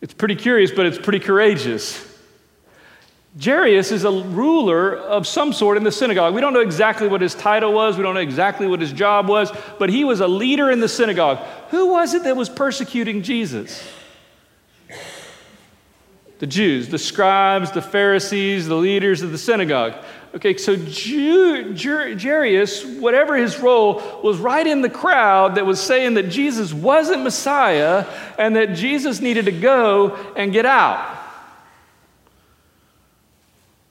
It's 0.00 0.14
pretty 0.14 0.36
curious, 0.36 0.70
but 0.70 0.86
it's 0.86 0.98
pretty 0.98 1.20
courageous. 1.20 2.15
Jairus 3.42 3.92
is 3.92 4.04
a 4.04 4.10
ruler 4.10 4.96
of 4.96 5.26
some 5.26 5.52
sort 5.52 5.76
in 5.76 5.84
the 5.84 5.92
synagogue. 5.92 6.34
We 6.34 6.40
don't 6.40 6.54
know 6.54 6.60
exactly 6.60 7.06
what 7.06 7.20
his 7.20 7.34
title 7.34 7.72
was, 7.72 7.96
we 7.96 8.02
don't 8.02 8.14
know 8.14 8.20
exactly 8.20 8.66
what 8.66 8.80
his 8.80 8.92
job 8.92 9.28
was, 9.28 9.52
but 9.78 9.90
he 9.90 10.04
was 10.04 10.20
a 10.20 10.28
leader 10.28 10.70
in 10.70 10.80
the 10.80 10.88
synagogue. 10.88 11.38
Who 11.70 11.92
was 11.92 12.14
it 12.14 12.24
that 12.24 12.36
was 12.36 12.48
persecuting 12.48 13.22
Jesus? 13.22 13.86
the 16.38 16.46
Jews, 16.46 16.88
the 16.88 16.98
scribes, 16.98 17.72
the 17.72 17.82
Pharisees, 17.82 18.68
the 18.68 18.74
leaders 18.74 19.22
of 19.22 19.32
the 19.32 19.38
synagogue. 19.38 19.94
Okay, 20.34 20.56
so 20.58 20.76
Jew, 20.76 21.74
Jairus, 21.74 22.84
whatever 22.84 23.36
his 23.36 23.58
role, 23.58 24.02
was 24.22 24.36
right 24.38 24.66
in 24.66 24.82
the 24.82 24.90
crowd 24.90 25.54
that 25.54 25.64
was 25.64 25.80
saying 25.80 26.14
that 26.14 26.24
Jesus 26.24 26.74
wasn't 26.74 27.22
Messiah 27.22 28.04
and 28.38 28.54
that 28.56 28.74
Jesus 28.74 29.20
needed 29.20 29.46
to 29.46 29.52
go 29.52 30.14
and 30.36 30.52
get 30.52 30.66
out. 30.66 31.15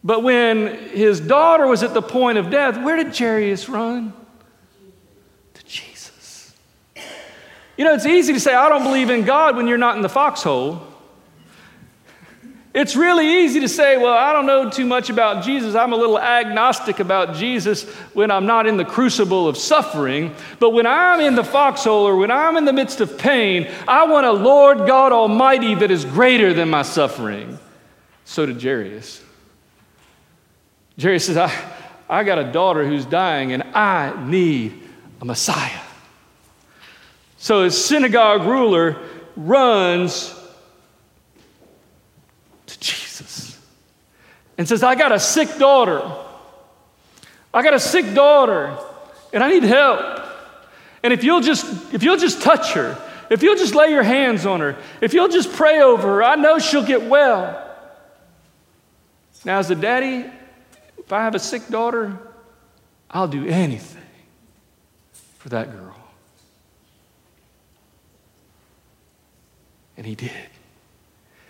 But 0.05 0.21
when 0.21 0.67
his 0.89 1.19
daughter 1.19 1.65
was 1.65 1.81
at 1.81 1.95
the 1.95 2.01
point 2.01 2.37
of 2.37 2.51
death, 2.51 2.79
where 2.79 2.95
did 2.95 3.17
Jairus 3.17 3.67
run? 3.67 4.13
To 5.55 5.65
Jesus. 5.65 6.53
You 7.75 7.85
know, 7.85 7.95
it's 7.95 8.05
easy 8.05 8.31
to 8.33 8.39
say, 8.39 8.53
I 8.53 8.69
don't 8.69 8.83
believe 8.83 9.09
in 9.09 9.25
God 9.25 9.55
when 9.57 9.67
you're 9.67 9.79
not 9.79 9.95
in 9.95 10.03
the 10.03 10.09
foxhole. 10.09 10.85
It's 12.75 12.95
really 12.95 13.45
easy 13.45 13.61
to 13.61 13.67
say, 13.67 13.97
well, 13.97 14.13
I 14.13 14.31
don't 14.31 14.45
know 14.45 14.69
too 14.69 14.85
much 14.85 15.09
about 15.09 15.43
Jesus. 15.43 15.73
I'm 15.73 15.91
a 15.91 15.95
little 15.95 16.19
agnostic 16.19 16.99
about 16.99 17.33
Jesus 17.33 17.85
when 18.13 18.29
I'm 18.29 18.45
not 18.45 18.67
in 18.67 18.77
the 18.77 18.85
crucible 18.85 19.47
of 19.47 19.57
suffering. 19.57 20.35
But 20.59 20.69
when 20.71 20.85
I'm 20.85 21.19
in 21.19 21.33
the 21.33 21.43
foxhole 21.43 22.03
or 22.03 22.15
when 22.15 22.29
I'm 22.29 22.57
in 22.57 22.65
the 22.65 22.73
midst 22.73 23.01
of 23.01 23.17
pain, 23.17 23.71
I 23.87 24.05
want 24.05 24.27
a 24.27 24.31
Lord 24.31 24.85
God 24.85 25.13
Almighty 25.13 25.73
that 25.75 25.89
is 25.89 26.05
greater 26.05 26.53
than 26.53 26.69
my 26.69 26.83
suffering. 26.83 27.57
So 28.25 28.45
did 28.45 28.61
Jairus. 28.61 29.24
Jairus 30.99 31.25
says, 31.25 31.37
I, 31.37 31.51
I 32.09 32.23
got 32.23 32.39
a 32.39 32.51
daughter 32.51 32.85
who's 32.85 33.05
dying 33.05 33.51
and 33.51 33.63
I 33.63 34.25
need 34.25 34.81
a 35.21 35.25
Messiah. 35.25 35.81
So 37.37 37.63
his 37.63 37.83
synagogue 37.83 38.43
ruler 38.43 38.97
runs 39.35 40.33
to 42.65 42.79
Jesus 42.79 43.59
and 44.57 44.67
says, 44.67 44.83
I 44.83 44.95
got 44.95 45.11
a 45.11 45.19
sick 45.19 45.57
daughter. 45.57 46.01
I 47.53 47.61
got 47.61 47.73
a 47.73 47.79
sick 47.79 48.13
daughter 48.13 48.77
and 49.33 49.43
I 49.43 49.49
need 49.49 49.63
help. 49.63 50.21
And 51.03 51.13
if 51.13 51.23
you'll 51.23 51.41
just 51.41 51.93
if 51.93 52.01
you'll 52.01 52.17
just 52.17 52.41
touch 52.41 52.73
her, 52.73 52.97
if 53.29 53.43
you'll 53.43 53.57
just 53.57 53.75
lay 53.75 53.91
your 53.91 54.03
hands 54.03 54.45
on 54.45 54.59
her, 54.61 54.75
if 55.01 55.13
you'll 55.13 55.27
just 55.27 55.53
pray 55.53 55.81
over 55.81 56.07
her, 56.15 56.23
I 56.23 56.35
know 56.35 56.57
she'll 56.57 56.85
get 56.85 57.03
well. 57.03 57.61
Now, 59.43 59.59
as 59.59 59.69
a 59.69 59.75
daddy, 59.75 60.25
if 61.05 61.13
I 61.13 61.23
have 61.23 61.35
a 61.35 61.39
sick 61.39 61.67
daughter, 61.69 62.17
I'll 63.11 63.27
do 63.27 63.45
anything 63.45 64.01
for 65.37 65.49
that 65.49 65.71
girl. 65.71 65.95
And 69.97 70.05
he 70.05 70.15
did. 70.15 70.31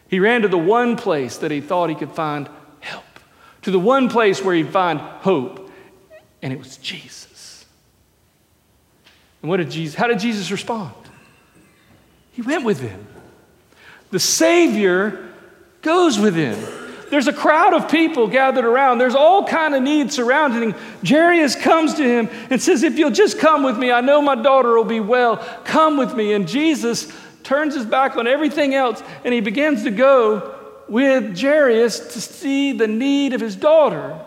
He 0.09 0.19
ran 0.19 0.41
to 0.41 0.47
the 0.47 0.57
one 0.57 0.97
place 0.97 1.37
that 1.37 1.51
he 1.51 1.61
thought 1.61 1.89
he 1.89 1.95
could 1.95 2.11
find 2.11 2.49
help, 2.81 3.05
to 3.63 3.71
the 3.71 3.79
one 3.79 4.09
place 4.09 4.43
where 4.43 4.53
he'd 4.53 4.69
find 4.69 4.99
hope, 4.99 5.71
and 6.41 6.53
it 6.53 6.59
was 6.59 6.77
Jesus. 6.77 7.65
And 9.41 9.49
what 9.49 9.57
did 9.57 9.71
Jesus, 9.71 9.95
how 9.95 10.07
did 10.07 10.19
Jesus 10.19 10.51
respond? 10.51 10.93
He 12.33 12.41
went 12.41 12.65
with 12.65 12.81
him. 12.81 13.07
The 14.11 14.19
Savior 14.19 15.31
goes 15.81 16.19
with 16.19 16.35
him. 16.35 16.59
There's 17.09 17.27
a 17.27 17.33
crowd 17.33 17.73
of 17.73 17.89
people 17.89 18.27
gathered 18.27 18.65
around. 18.65 18.97
There's 18.97 19.15
all 19.15 19.45
kind 19.45 19.75
of 19.75 19.83
needs 19.83 20.15
surrounding 20.15 20.71
him. 20.71 20.75
Jairus 21.05 21.55
comes 21.55 21.93
to 21.95 22.03
him 22.03 22.29
and 22.49 22.61
says, 22.61 22.83
If 22.83 22.97
you'll 22.97 23.11
just 23.11 23.39
come 23.39 23.63
with 23.63 23.77
me, 23.77 23.91
I 23.91 24.01
know 24.01 24.21
my 24.21 24.35
daughter 24.35 24.75
will 24.75 24.83
be 24.83 24.99
well. 24.99 25.37
Come 25.65 25.97
with 25.97 26.15
me. 26.15 26.33
And 26.33 26.47
Jesus 26.47 27.11
turns 27.43 27.75
his 27.75 27.85
back 27.85 28.17
on 28.17 28.27
everything 28.27 28.73
else, 28.73 29.03
and 29.23 29.33
he 29.33 29.39
begins 29.39 29.83
to 29.83 29.91
go 29.91 30.55
with 30.87 31.39
Jairus 31.39 31.99
to 32.13 32.21
see 32.21 32.73
the 32.73 32.87
need 32.87 33.33
of 33.33 33.41
his 33.41 33.55
daughter. 33.55 34.19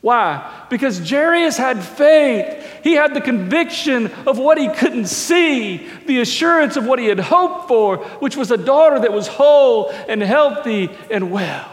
Why? 0.00 0.66
Because 0.70 1.08
Jairus 1.10 1.56
had 1.56 1.82
faith. 1.82 2.80
He 2.84 2.92
had 2.92 3.14
the 3.14 3.20
conviction 3.20 4.06
of 4.26 4.38
what 4.38 4.56
he 4.56 4.68
couldn't 4.68 5.06
see, 5.06 5.88
the 6.06 6.20
assurance 6.20 6.76
of 6.76 6.86
what 6.86 6.98
he 6.98 7.06
had 7.06 7.18
hoped 7.18 7.66
for, 7.66 7.98
which 8.20 8.36
was 8.36 8.50
a 8.50 8.56
daughter 8.56 9.00
that 9.00 9.12
was 9.12 9.26
whole 9.26 9.90
and 9.90 10.22
healthy 10.22 10.88
and 11.10 11.32
well. 11.32 11.68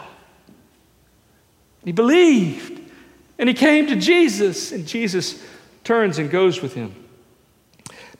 He 1.84 1.92
believed, 1.92 2.80
and 3.38 3.48
he 3.48 3.54
came 3.54 3.86
to 3.86 3.96
Jesus, 3.96 4.72
and 4.72 4.88
Jesus 4.88 5.40
turns 5.84 6.18
and 6.18 6.28
goes 6.28 6.60
with 6.60 6.74
him. 6.74 6.94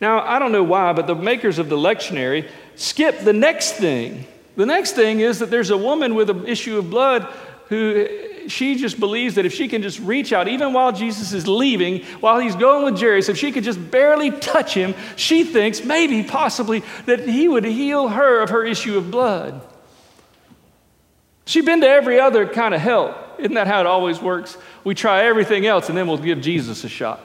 Now, 0.01 0.21
I 0.21 0.39
don't 0.39 0.53
know 0.53 0.63
why, 0.63 0.93
but 0.93 1.09
the 1.09 1.17
makers 1.17 1.59
of 1.59 1.69
the 1.69 1.77
lectionary 1.77 2.49
skip 2.77 3.21
the 3.21 3.33
next 3.33 3.73
thing. 3.73 4.25
The 4.55 4.67
next 4.67 4.93
thing 4.93 5.19
is 5.19 5.41
that 5.41 5.51
there's 5.51 5.71
a 5.71 5.77
woman 5.77 6.15
with 6.15 6.31
an 6.31 6.47
issue 6.47 6.79
of 6.79 6.91
blood 6.91 7.25
who 7.69 8.07
she 8.49 8.77
just 8.77 8.99
believes 9.01 9.35
that 9.35 9.47
if 9.47 9.53
she 9.53 9.69
can 9.69 9.83
just 9.83 9.99
reach 10.01 10.33
out, 10.33 10.49
even 10.49 10.73
while 10.73 10.93
Jesus 10.93 11.33
is 11.33 11.47
leaving, 11.47 12.03
while 12.21 12.39
he's 12.39 12.57
going 12.57 12.85
with 12.85 13.01
Jairus, 13.01 13.29
if 13.29 13.37
she 13.37 13.53
could 13.53 13.65
just 13.65 13.91
barely 13.91 14.31
touch 14.31 14.75
him, 14.75 14.95
she 15.17 15.45
thinks 15.45 15.85
maybe, 15.85 16.23
possibly, 16.23 16.83
that 17.07 17.29
he 17.29 17.49
would 17.49 17.65
heal 17.65 18.09
her 18.09 18.41
of 18.43 18.51
her 18.51 18.65
issue 18.65 18.97
of 18.97 19.11
blood. 19.11 19.61
She'd 21.45 21.65
been 21.65 21.81
to 21.81 21.89
every 21.89 22.21
other 22.21 22.47
kind 22.47 22.75
of 22.75 22.81
help. 22.81 23.17
Isn't 23.39 23.55
that 23.55 23.67
how 23.67 23.81
it 23.81 23.87
always 23.87 24.21
works? 24.21 24.57
We 24.85 24.95
try 24.95 25.25
everything 25.25 25.67
else 25.67 25.89
and 25.89 25.97
then 25.97 26.07
we'll 26.07 26.19
give 26.19 26.41
Jesus 26.41 26.85
a 26.85 26.89
shot. 26.89 27.21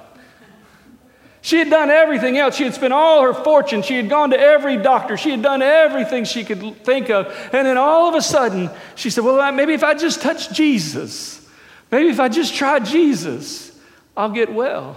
She 1.51 1.57
had 1.57 1.69
done 1.69 1.89
everything 1.89 2.37
else. 2.37 2.55
She 2.55 2.63
had 2.63 2.73
spent 2.73 2.93
all 2.93 3.23
her 3.23 3.33
fortune. 3.33 3.81
She 3.81 3.97
had 3.97 4.07
gone 4.07 4.29
to 4.29 4.39
every 4.39 4.77
doctor. 4.77 5.17
She 5.17 5.31
had 5.31 5.41
done 5.41 5.61
everything 5.61 6.23
she 6.23 6.45
could 6.45 6.81
think 6.85 7.09
of. 7.09 7.27
And 7.51 7.67
then 7.67 7.77
all 7.77 8.07
of 8.07 8.15
a 8.15 8.21
sudden, 8.21 8.69
she 8.95 9.09
said, 9.09 9.25
Well, 9.25 9.51
maybe 9.51 9.73
if 9.73 9.83
I 9.83 9.93
just 9.93 10.21
touch 10.21 10.53
Jesus, 10.53 11.45
maybe 11.91 12.07
if 12.07 12.21
I 12.21 12.29
just 12.29 12.55
try 12.55 12.79
Jesus, 12.79 13.77
I'll 14.15 14.29
get 14.29 14.53
well. 14.53 14.95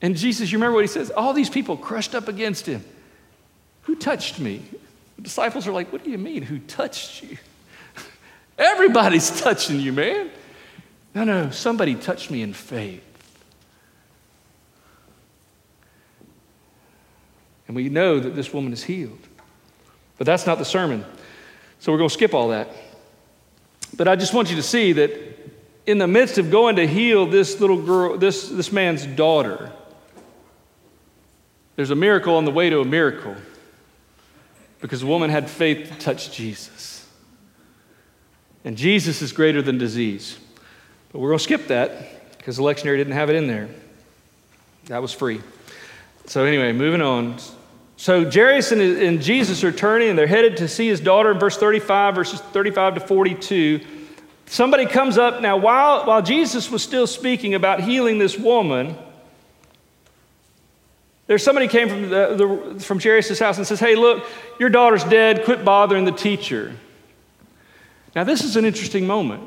And 0.00 0.16
Jesus, 0.16 0.50
you 0.50 0.58
remember 0.58 0.74
what 0.74 0.84
he 0.84 0.88
says? 0.88 1.12
All 1.12 1.32
these 1.32 1.48
people 1.48 1.76
crushed 1.76 2.16
up 2.16 2.26
against 2.26 2.66
him. 2.66 2.84
Who 3.82 3.94
touched 3.94 4.40
me? 4.40 4.62
The 5.14 5.22
disciples 5.22 5.68
are 5.68 5.72
like, 5.72 5.92
What 5.92 6.02
do 6.02 6.10
you 6.10 6.18
mean? 6.18 6.42
Who 6.42 6.58
touched 6.58 7.22
you? 7.22 7.38
Everybody's 8.58 9.40
touching 9.40 9.78
you, 9.78 9.92
man. 9.92 10.28
No, 11.14 11.22
no, 11.22 11.50
somebody 11.50 11.94
touched 11.94 12.32
me 12.32 12.42
in 12.42 12.52
faith. 12.52 13.11
And 17.72 17.76
we 17.78 17.88
know 17.88 18.20
that 18.20 18.34
this 18.34 18.52
woman 18.52 18.70
is 18.74 18.84
healed. 18.84 19.18
But 20.18 20.26
that's 20.26 20.46
not 20.46 20.58
the 20.58 20.64
sermon. 20.66 21.06
So 21.78 21.90
we're 21.90 21.96
going 21.96 22.10
to 22.10 22.12
skip 22.12 22.34
all 22.34 22.48
that. 22.48 22.68
But 23.96 24.08
I 24.08 24.14
just 24.14 24.34
want 24.34 24.50
you 24.50 24.56
to 24.56 24.62
see 24.62 24.92
that 24.92 25.10
in 25.86 25.96
the 25.96 26.06
midst 26.06 26.36
of 26.36 26.50
going 26.50 26.76
to 26.76 26.86
heal 26.86 27.24
this 27.24 27.60
little 27.60 27.80
girl, 27.80 28.18
this, 28.18 28.46
this 28.50 28.72
man's 28.72 29.06
daughter, 29.06 29.72
there's 31.76 31.88
a 31.88 31.96
miracle 31.96 32.36
on 32.36 32.44
the 32.44 32.50
way 32.50 32.68
to 32.68 32.80
a 32.80 32.84
miracle 32.84 33.36
because 34.82 35.00
the 35.00 35.06
woman 35.06 35.30
had 35.30 35.48
faith 35.48 35.88
to 35.88 35.98
touch 35.98 36.30
Jesus. 36.30 37.08
And 38.66 38.76
Jesus 38.76 39.22
is 39.22 39.32
greater 39.32 39.62
than 39.62 39.78
disease. 39.78 40.38
But 41.10 41.20
we're 41.20 41.30
going 41.30 41.38
to 41.38 41.44
skip 41.44 41.68
that 41.68 42.36
because 42.36 42.58
the 42.58 42.62
lectionary 42.64 42.98
didn't 42.98 43.14
have 43.14 43.30
it 43.30 43.36
in 43.36 43.46
there. 43.46 43.70
That 44.88 45.00
was 45.00 45.14
free. 45.14 45.40
So, 46.26 46.44
anyway, 46.44 46.72
moving 46.72 47.02
on. 47.02 47.38
So, 48.02 48.28
Jairus 48.28 48.72
and, 48.72 48.82
and 48.82 49.22
Jesus 49.22 49.62
are 49.62 49.70
turning 49.70 50.08
and 50.08 50.18
they're 50.18 50.26
headed 50.26 50.56
to 50.56 50.66
see 50.66 50.88
his 50.88 50.98
daughter 50.98 51.30
in 51.30 51.38
verse 51.38 51.56
35, 51.56 52.16
verses 52.16 52.40
35 52.40 52.94
to 52.94 53.00
42. 53.00 53.80
Somebody 54.46 54.86
comes 54.86 55.18
up. 55.18 55.40
Now, 55.40 55.56
while, 55.56 56.04
while 56.04 56.20
Jesus 56.20 56.68
was 56.68 56.82
still 56.82 57.06
speaking 57.06 57.54
about 57.54 57.80
healing 57.80 58.18
this 58.18 58.36
woman, 58.36 58.96
there's 61.28 61.44
somebody 61.44 61.68
came 61.68 61.88
from, 61.88 62.10
the, 62.10 62.74
the, 62.74 62.80
from 62.80 62.98
Jairus' 62.98 63.38
house 63.38 63.58
and 63.58 63.64
says, 63.64 63.78
Hey, 63.78 63.94
look, 63.94 64.26
your 64.58 64.68
daughter's 64.68 65.04
dead. 65.04 65.44
Quit 65.44 65.64
bothering 65.64 66.04
the 66.04 66.10
teacher. 66.10 66.74
Now, 68.16 68.24
this 68.24 68.42
is 68.42 68.56
an 68.56 68.64
interesting 68.64 69.06
moment. 69.06 69.44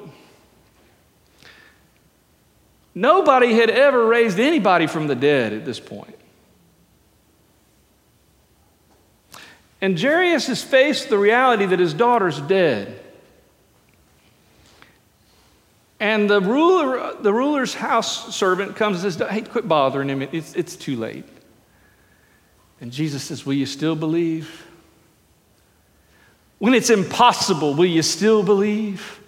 Nobody 2.93 3.53
had 3.53 3.69
ever 3.69 4.05
raised 4.05 4.39
anybody 4.39 4.87
from 4.87 5.07
the 5.07 5.15
dead 5.15 5.51
at 5.51 5.65
this 5.65 5.81
point. 5.81 6.14
And 9.85 10.01
Jairus 10.01 10.47
has 10.47 10.63
faced 10.63 11.09
the 11.09 11.17
reality 11.19 11.67
that 11.67 11.77
his 11.77 11.93
daughter's 11.93 12.41
dead. 12.41 12.99
And 15.99 16.27
the, 16.27 16.41
ruler, 16.41 17.13
the 17.21 17.31
ruler's 17.31 17.75
house 17.75 18.35
servant 18.35 18.77
comes 18.77 19.03
and 19.03 19.13
says, 19.13 19.29
Hey, 19.29 19.41
quit 19.41 19.67
bothering 19.67 20.09
him. 20.09 20.23
It's, 20.23 20.55
it's 20.55 20.75
too 20.75 20.95
late. 20.95 21.25
And 22.81 22.91
Jesus 22.91 23.25
says, 23.25 23.45
Will 23.45 23.53
you 23.53 23.67
still 23.67 23.95
believe? 23.95 24.65
When 26.57 26.73
it's 26.73 26.89
impossible, 26.89 27.75
will 27.75 27.85
you 27.85 28.01
still 28.01 28.41
believe? 28.41 29.21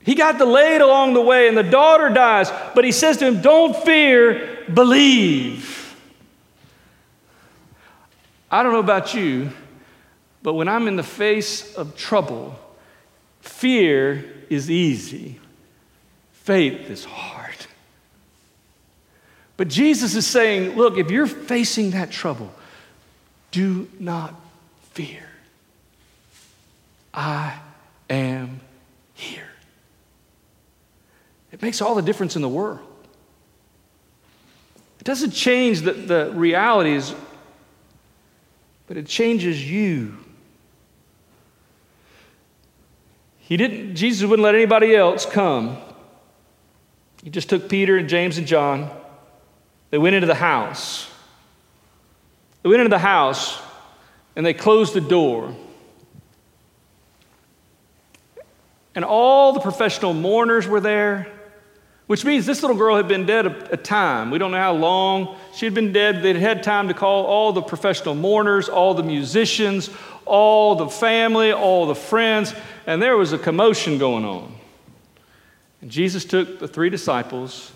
He 0.00 0.16
got 0.16 0.38
delayed 0.38 0.80
along 0.80 1.14
the 1.14 1.22
way, 1.22 1.46
and 1.46 1.56
the 1.56 1.62
daughter 1.62 2.08
dies, 2.08 2.50
but 2.74 2.84
he 2.84 2.90
says 2.90 3.18
to 3.18 3.28
him, 3.28 3.42
Don't 3.42 3.76
fear, 3.76 4.66
believe. 4.74 5.81
I 8.52 8.62
don't 8.62 8.72
know 8.72 8.80
about 8.80 9.14
you, 9.14 9.50
but 10.42 10.52
when 10.52 10.68
I'm 10.68 10.86
in 10.86 10.96
the 10.96 11.02
face 11.02 11.74
of 11.74 11.96
trouble, 11.96 12.54
fear 13.40 14.24
is 14.50 14.70
easy, 14.70 15.40
faith 16.32 16.90
is 16.90 17.04
hard. 17.06 17.56
But 19.56 19.68
Jesus 19.68 20.14
is 20.14 20.26
saying, 20.26 20.76
Look, 20.76 20.98
if 20.98 21.10
you're 21.10 21.26
facing 21.26 21.92
that 21.92 22.10
trouble, 22.10 22.52
do 23.52 23.88
not 23.98 24.34
fear. 24.92 25.24
I 27.14 27.58
am 28.10 28.60
here. 29.14 29.48
It 31.52 31.62
makes 31.62 31.80
all 31.80 31.94
the 31.94 32.02
difference 32.02 32.36
in 32.36 32.42
the 32.42 32.48
world. 32.48 32.80
It 35.00 35.04
doesn't 35.04 35.32
change 35.32 35.82
the, 35.82 35.92
the 35.92 36.32
realities, 36.34 37.14
but 38.86 38.96
it 38.96 39.06
changes 39.06 39.70
you. 39.70 40.16
He 43.38 43.56
didn't, 43.56 43.96
Jesus 43.96 44.28
wouldn't 44.28 44.44
let 44.44 44.54
anybody 44.54 44.94
else 44.94 45.26
come. 45.26 45.76
He 47.22 47.30
just 47.30 47.48
took 47.48 47.68
Peter 47.68 47.96
and 47.96 48.08
James 48.08 48.38
and 48.38 48.46
John. 48.46 48.90
They 49.90 49.98
went 49.98 50.14
into 50.14 50.26
the 50.26 50.34
house. 50.34 51.10
They 52.62 52.68
went 52.68 52.80
into 52.80 52.90
the 52.90 52.98
house 52.98 53.60
and 54.36 54.46
they 54.46 54.54
closed 54.54 54.94
the 54.94 55.00
door. 55.00 55.54
And 58.94 59.04
all 59.04 59.52
the 59.52 59.60
professional 59.60 60.14
mourners 60.14 60.66
were 60.66 60.80
there. 60.80 61.30
Which 62.06 62.24
means 62.24 62.46
this 62.46 62.62
little 62.62 62.76
girl 62.76 62.96
had 62.96 63.08
been 63.08 63.26
dead 63.26 63.46
a, 63.46 63.72
a, 63.74 63.76
time. 63.76 64.30
We 64.30 64.38
don't 64.38 64.50
know 64.50 64.58
how 64.58 64.72
long 64.72 65.36
she 65.54 65.66
had 65.66 65.74
been 65.74 65.92
dead. 65.92 66.22
They'd 66.22 66.36
had 66.36 66.62
time 66.62 66.88
to 66.88 66.94
call 66.94 67.26
all 67.26 67.52
the 67.52 67.62
professional 67.62 68.14
mourners, 68.14 68.68
all 68.68 68.94
the 68.94 69.02
musicians, 69.02 69.88
all 70.26 70.74
the 70.74 70.88
family, 70.88 71.52
all 71.52 71.86
the 71.86 71.94
friends, 71.94 72.54
and 72.86 73.00
there 73.00 73.16
was 73.16 73.32
a 73.32 73.38
commotion 73.38 73.98
going 73.98 74.24
on. 74.24 74.54
And 75.80 75.90
Jesus 75.90 76.24
took 76.24 76.58
the 76.58 76.68
three 76.68 76.90
disciples 76.90 77.72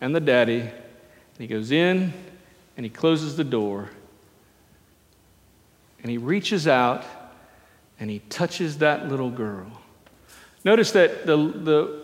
and 0.00 0.14
the 0.14 0.20
daddy, 0.20 0.60
and 0.60 0.70
he 1.38 1.46
goes 1.46 1.70
in 1.70 2.12
and 2.76 2.86
he 2.86 2.90
closes 2.90 3.36
the 3.36 3.44
door, 3.44 3.90
and 6.02 6.10
he 6.10 6.18
reaches 6.18 6.66
out 6.66 7.04
and 7.98 8.08
he 8.08 8.20
touches 8.30 8.78
that 8.78 9.08
little 9.08 9.30
girl. 9.30 9.70
Notice 10.64 10.92
that 10.92 11.26
the, 11.26 11.36
the 11.36 11.99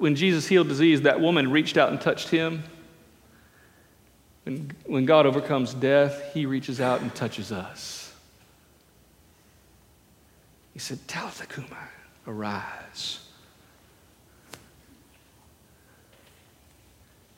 when 0.00 0.16
Jesus 0.16 0.46
healed 0.46 0.68
disease, 0.68 1.02
that 1.02 1.20
woman 1.20 1.50
reached 1.50 1.76
out 1.76 1.90
and 1.90 2.00
touched 2.00 2.30
him. 2.30 2.62
When, 4.44 4.72
when 4.86 5.04
God 5.04 5.26
overcomes 5.26 5.74
death, 5.74 6.32
he 6.32 6.46
reaches 6.46 6.80
out 6.80 7.02
and 7.02 7.14
touches 7.14 7.52
us. 7.52 8.12
He 10.72 10.78
said, 10.78 11.06
Talitha 11.06 11.46
cumi, 11.46 11.68
arise. 12.26 13.20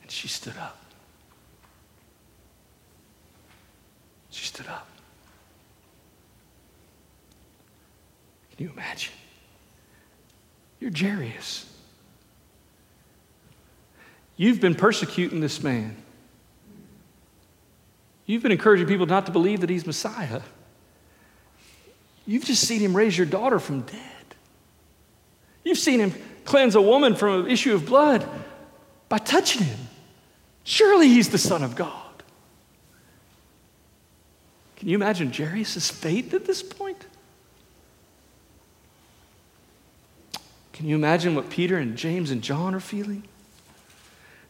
And 0.01 0.09
she 0.09 0.29
stood 0.29 0.55
up. 0.57 0.77
She 4.29 4.45
stood 4.45 4.67
up. 4.67 4.87
Can 8.55 8.67
you 8.67 8.71
imagine? 8.71 9.13
You're 10.79 10.91
Jairus. 10.95 11.72
You've 14.35 14.59
been 14.59 14.75
persecuting 14.75 15.41
this 15.41 15.61
man. 15.61 15.95
You've 18.25 18.41
been 18.41 18.51
encouraging 18.51 18.87
people 18.87 19.05
not 19.05 19.25
to 19.25 19.31
believe 19.31 19.61
that 19.61 19.69
he's 19.69 19.85
Messiah. 19.85 20.41
You've 22.25 22.45
just 22.45 22.65
seen 22.65 22.79
him 22.79 22.95
raise 22.95 23.17
your 23.17 23.27
daughter 23.27 23.59
from 23.59 23.81
dead. 23.81 23.99
You've 25.63 25.77
seen 25.77 25.99
him 25.99 26.13
cleanse 26.45 26.75
a 26.75 26.81
woman 26.81 27.15
from 27.15 27.45
an 27.45 27.51
issue 27.51 27.75
of 27.75 27.85
blood 27.85 28.27
by 29.09 29.17
touching 29.17 29.63
him. 29.63 29.79
Surely 30.63 31.09
he's 31.09 31.29
the 31.29 31.37
Son 31.37 31.63
of 31.63 31.75
God. 31.75 31.91
Can 34.77 34.89
you 34.89 34.95
imagine 34.95 35.31
Jairus' 35.31 35.89
faith 35.89 36.33
at 36.33 36.45
this 36.45 36.63
point? 36.63 37.05
Can 40.73 40.87
you 40.87 40.95
imagine 40.95 41.35
what 41.35 41.49
Peter 41.49 41.77
and 41.77 41.95
James 41.95 42.31
and 42.31 42.41
John 42.41 42.73
are 42.73 42.79
feeling? 42.79 43.23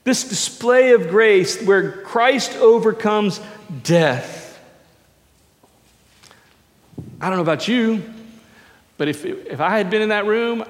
This 0.04 0.28
display 0.28 0.92
of 0.92 1.10
grace 1.10 1.62
where 1.64 1.92
Christ 1.92 2.56
overcomes 2.58 3.40
death. 3.84 4.60
I 7.22 7.30
don't 7.30 7.38
know 7.38 7.44
about 7.44 7.68
you, 7.68 8.04
but 8.98 9.08
if, 9.08 9.24
if 9.24 9.62
I 9.62 9.78
had 9.78 9.90
been 9.90 10.02
in 10.02 10.10
that 10.10 10.26
room, 10.26 10.66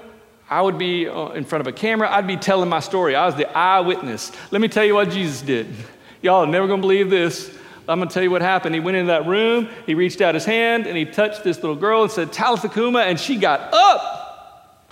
I 0.49 0.61
would 0.61 0.77
be 0.77 1.07
uh, 1.07 1.29
in 1.29 1.45
front 1.45 1.61
of 1.61 1.67
a 1.67 1.71
camera, 1.71 2.11
I'd 2.11 2.27
be 2.27 2.37
telling 2.37 2.69
my 2.69 2.79
story. 2.79 3.15
I 3.15 3.25
was 3.25 3.35
the 3.35 3.49
eyewitness. 3.57 4.31
Let 4.51 4.61
me 4.61 4.67
tell 4.67 4.85
you 4.85 4.93
what 4.93 5.09
Jesus 5.09 5.41
did. 5.41 5.67
Y'all 6.21 6.43
are 6.43 6.47
never 6.47 6.67
gonna 6.67 6.81
believe 6.81 7.09
this. 7.09 7.49
I'm 7.89 7.99
gonna 7.99 8.11
tell 8.11 8.23
you 8.23 8.31
what 8.31 8.41
happened. 8.41 8.75
He 8.75 8.81
went 8.81 8.97
into 8.97 9.07
that 9.07 9.25
room, 9.25 9.67
he 9.85 9.95
reached 9.95 10.21
out 10.21 10.35
his 10.35 10.45
hand, 10.45 10.85
and 10.85 10.95
he 10.95 11.05
touched 11.05 11.43
this 11.43 11.57
little 11.57 11.75
girl 11.75 12.03
and 12.03 12.11
said, 12.11 12.31
Talitha 12.31 12.69
cumi, 12.69 13.01
and 13.01 13.19
she 13.19 13.35
got 13.35 13.73
up. 13.73 14.89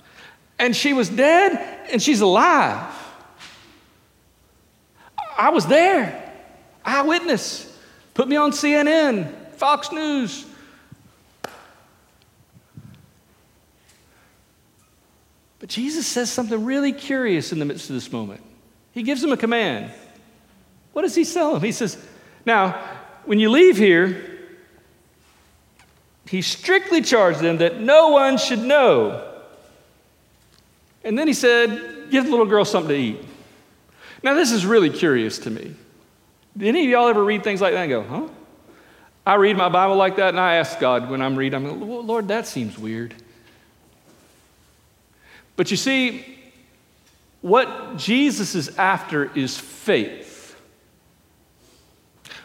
And 0.58 0.76
she 0.76 0.92
was 0.92 1.08
dead, 1.08 1.88
and 1.90 2.02
she's 2.02 2.20
alive. 2.20 2.92
I 5.36 5.50
was 5.50 5.66
there, 5.66 6.32
eyewitness. 6.84 7.68
Put 8.14 8.28
me 8.28 8.36
on 8.36 8.50
CNN, 8.52 9.52
Fox 9.52 9.90
News. 9.92 10.44
But 15.58 15.68
Jesus 15.68 16.06
says 16.06 16.30
something 16.30 16.64
really 16.64 16.92
curious 16.92 17.52
in 17.52 17.58
the 17.58 17.64
midst 17.64 17.88
of 17.88 17.94
this 17.94 18.10
moment. 18.10 18.42
He 18.92 19.02
gives 19.02 19.22
them 19.22 19.32
a 19.32 19.36
command 19.36 19.92
What 20.92 21.02
does 21.02 21.14
he 21.14 21.24
tell 21.24 21.54
them? 21.54 21.62
He 21.62 21.72
says, 21.72 21.96
Now, 22.44 22.72
when 23.24 23.38
you 23.38 23.50
leave 23.50 23.76
here, 23.78 24.40
he 26.26 26.42
strictly 26.42 27.00
charged 27.00 27.40
them 27.40 27.58
that 27.58 27.80
no 27.80 28.08
one 28.08 28.38
should 28.38 28.58
know. 28.58 29.28
And 31.04 31.18
then 31.18 31.28
he 31.28 31.34
said, 31.34 32.10
Give 32.10 32.24
the 32.24 32.30
little 32.30 32.46
girl 32.46 32.64
something 32.64 32.88
to 32.88 32.94
eat. 32.94 33.24
Now, 34.22 34.34
this 34.34 34.52
is 34.52 34.64
really 34.64 34.90
curious 34.90 35.38
to 35.40 35.50
me. 35.50 35.74
Did 36.56 36.68
any 36.68 36.84
of 36.84 36.90
y'all 36.90 37.08
ever 37.08 37.24
read 37.24 37.42
things 37.42 37.60
like 37.60 37.72
that 37.72 37.82
and 37.82 37.90
go, 37.90 38.02
Huh? 38.02 38.28
I 39.24 39.34
read 39.34 39.56
my 39.56 39.68
Bible 39.68 39.96
like 39.96 40.16
that 40.16 40.30
and 40.30 40.40
I 40.40 40.56
ask 40.56 40.80
God 40.80 41.08
when 41.08 41.22
I'm 41.22 41.36
reading, 41.36 41.64
I'm 41.64 41.80
like, 41.80 42.06
Lord, 42.06 42.28
that 42.28 42.46
seems 42.46 42.76
weird. 42.76 43.14
But 45.54 45.70
you 45.70 45.76
see, 45.76 46.38
what 47.40 47.96
Jesus 47.96 48.54
is 48.54 48.76
after 48.78 49.30
is 49.36 49.58
faith. 49.58 50.60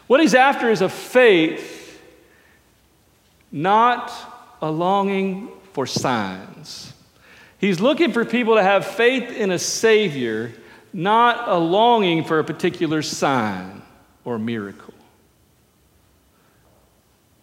What 0.06 0.20
he's 0.20 0.34
after 0.34 0.70
is 0.70 0.80
a 0.80 0.88
faith, 0.88 2.00
not 3.50 4.12
a 4.62 4.70
longing 4.70 5.48
for 5.72 5.86
signs. 5.86 6.92
He's 7.58 7.80
looking 7.80 8.12
for 8.12 8.24
people 8.24 8.54
to 8.54 8.62
have 8.62 8.86
faith 8.86 9.32
in 9.32 9.50
a 9.50 9.58
Savior, 9.58 10.52
not 10.92 11.48
a 11.48 11.56
longing 11.56 12.24
for 12.24 12.38
a 12.38 12.44
particular 12.44 13.02
sign 13.02 13.82
or 14.24 14.38
miracle. 14.38 14.94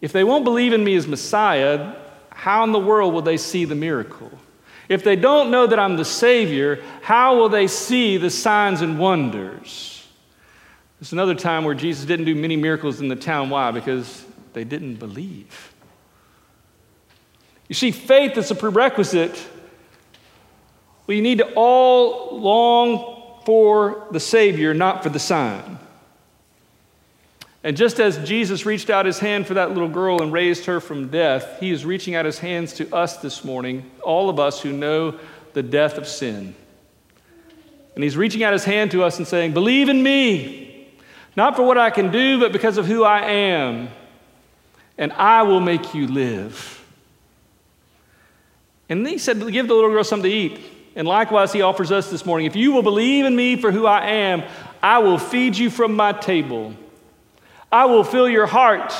If 0.00 0.12
they 0.12 0.24
won't 0.24 0.44
believe 0.44 0.72
in 0.72 0.84
me 0.84 0.94
as 0.96 1.06
Messiah, 1.06 1.94
how 2.30 2.64
in 2.64 2.72
the 2.72 2.78
world 2.78 3.14
will 3.14 3.22
they 3.22 3.36
see 3.36 3.64
the 3.64 3.74
miracle? 3.74 4.30
If 4.88 5.02
they 5.02 5.16
don't 5.16 5.50
know 5.50 5.66
that 5.66 5.78
I'm 5.78 5.96
the 5.96 6.04
Savior, 6.04 6.82
how 7.02 7.36
will 7.36 7.48
they 7.48 7.66
see 7.66 8.18
the 8.18 8.30
signs 8.30 8.82
and 8.82 8.98
wonders? 8.98 10.06
There's 11.00 11.12
another 11.12 11.34
time 11.34 11.64
where 11.64 11.74
Jesus 11.74 12.04
didn't 12.04 12.26
do 12.26 12.34
many 12.34 12.56
miracles 12.56 13.00
in 13.00 13.08
the 13.08 13.16
town. 13.16 13.50
Why? 13.50 13.70
Because 13.70 14.24
they 14.52 14.64
didn't 14.64 14.96
believe. 14.96 15.72
You 17.68 17.74
see, 17.74 17.90
faith 17.90 18.38
is 18.38 18.50
a 18.50 18.54
prerequisite. 18.54 19.44
We 21.06 21.20
need 21.20 21.38
to 21.38 21.52
all 21.54 22.38
long 22.38 23.15
for 23.46 24.08
the 24.10 24.20
Savior, 24.20 24.74
not 24.74 25.04
for 25.04 25.08
the 25.08 25.20
sign. 25.20 25.78
And 27.62 27.76
just 27.76 28.00
as 28.00 28.18
Jesus 28.28 28.66
reached 28.66 28.90
out 28.90 29.06
his 29.06 29.20
hand 29.20 29.46
for 29.46 29.54
that 29.54 29.70
little 29.70 29.88
girl 29.88 30.20
and 30.20 30.32
raised 30.32 30.66
her 30.66 30.80
from 30.80 31.08
death, 31.08 31.58
he 31.60 31.70
is 31.70 31.84
reaching 31.84 32.16
out 32.16 32.24
his 32.24 32.40
hands 32.40 32.72
to 32.74 32.92
us 32.94 33.18
this 33.18 33.44
morning, 33.44 33.88
all 34.02 34.28
of 34.28 34.40
us 34.40 34.60
who 34.60 34.72
know 34.72 35.18
the 35.52 35.62
death 35.62 35.96
of 35.96 36.08
sin. 36.08 36.54
And 37.94 38.04
he's 38.04 38.16
reaching 38.16 38.42
out 38.42 38.52
his 38.52 38.64
hand 38.64 38.90
to 38.90 39.04
us 39.04 39.18
and 39.18 39.26
saying, 39.26 39.54
Believe 39.54 39.88
in 39.88 40.02
me, 40.02 40.88
not 41.36 41.54
for 41.54 41.62
what 41.62 41.78
I 41.78 41.90
can 41.90 42.10
do, 42.10 42.40
but 42.40 42.52
because 42.52 42.78
of 42.78 42.86
who 42.86 43.04
I 43.04 43.20
am, 43.22 43.88
and 44.98 45.12
I 45.12 45.42
will 45.42 45.60
make 45.60 45.94
you 45.94 46.08
live. 46.08 46.84
And 48.88 49.04
then 49.04 49.12
he 49.12 49.18
said, 49.18 49.38
Give 49.38 49.68
the 49.68 49.74
little 49.74 49.90
girl 49.90 50.04
something 50.04 50.30
to 50.30 50.36
eat. 50.36 50.75
And 50.96 51.06
likewise, 51.06 51.52
he 51.52 51.60
offers 51.60 51.92
us 51.92 52.10
this 52.10 52.24
morning, 52.24 52.46
If 52.46 52.56
you 52.56 52.72
will 52.72 52.82
believe 52.82 53.26
in 53.26 53.36
me 53.36 53.56
for 53.56 53.70
who 53.70 53.86
I 53.86 54.06
am, 54.06 54.42
I 54.82 54.98
will 54.98 55.18
feed 55.18 55.56
you 55.56 55.68
from 55.68 55.94
my 55.94 56.12
table. 56.12 56.74
I 57.70 57.84
will 57.84 58.02
fill 58.02 58.28
your 58.28 58.46
heart. 58.46 58.94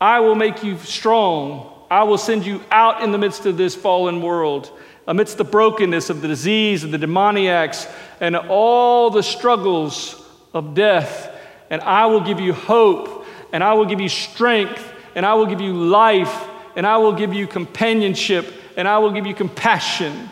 I 0.00 0.20
will 0.20 0.34
make 0.34 0.64
you 0.64 0.76
strong. 0.78 1.72
I 1.88 2.02
will 2.02 2.18
send 2.18 2.44
you 2.44 2.62
out 2.72 3.02
in 3.02 3.12
the 3.12 3.18
midst 3.18 3.46
of 3.46 3.56
this 3.56 3.76
fallen 3.76 4.20
world, 4.20 4.76
amidst 5.06 5.38
the 5.38 5.44
brokenness 5.44 6.10
of 6.10 6.20
the 6.20 6.26
disease 6.26 6.82
and 6.82 6.92
the 6.92 6.98
demoniacs 6.98 7.86
and 8.20 8.34
all 8.34 9.10
the 9.10 9.22
struggles 9.22 10.20
of 10.52 10.74
death. 10.74 11.32
And 11.70 11.80
I 11.82 12.06
will 12.06 12.22
give 12.22 12.40
you 12.40 12.52
hope, 12.52 13.24
and 13.52 13.62
I 13.62 13.74
will 13.74 13.86
give 13.86 14.00
you 14.00 14.08
strength, 14.08 14.92
and 15.14 15.24
I 15.24 15.34
will 15.34 15.46
give 15.46 15.60
you 15.60 15.74
life, 15.74 16.48
and 16.74 16.84
I 16.84 16.96
will 16.96 17.12
give 17.12 17.32
you 17.32 17.46
companionship, 17.46 18.52
and 18.76 18.88
I 18.88 18.98
will 18.98 19.12
give 19.12 19.26
you 19.26 19.34
compassion. 19.34 20.28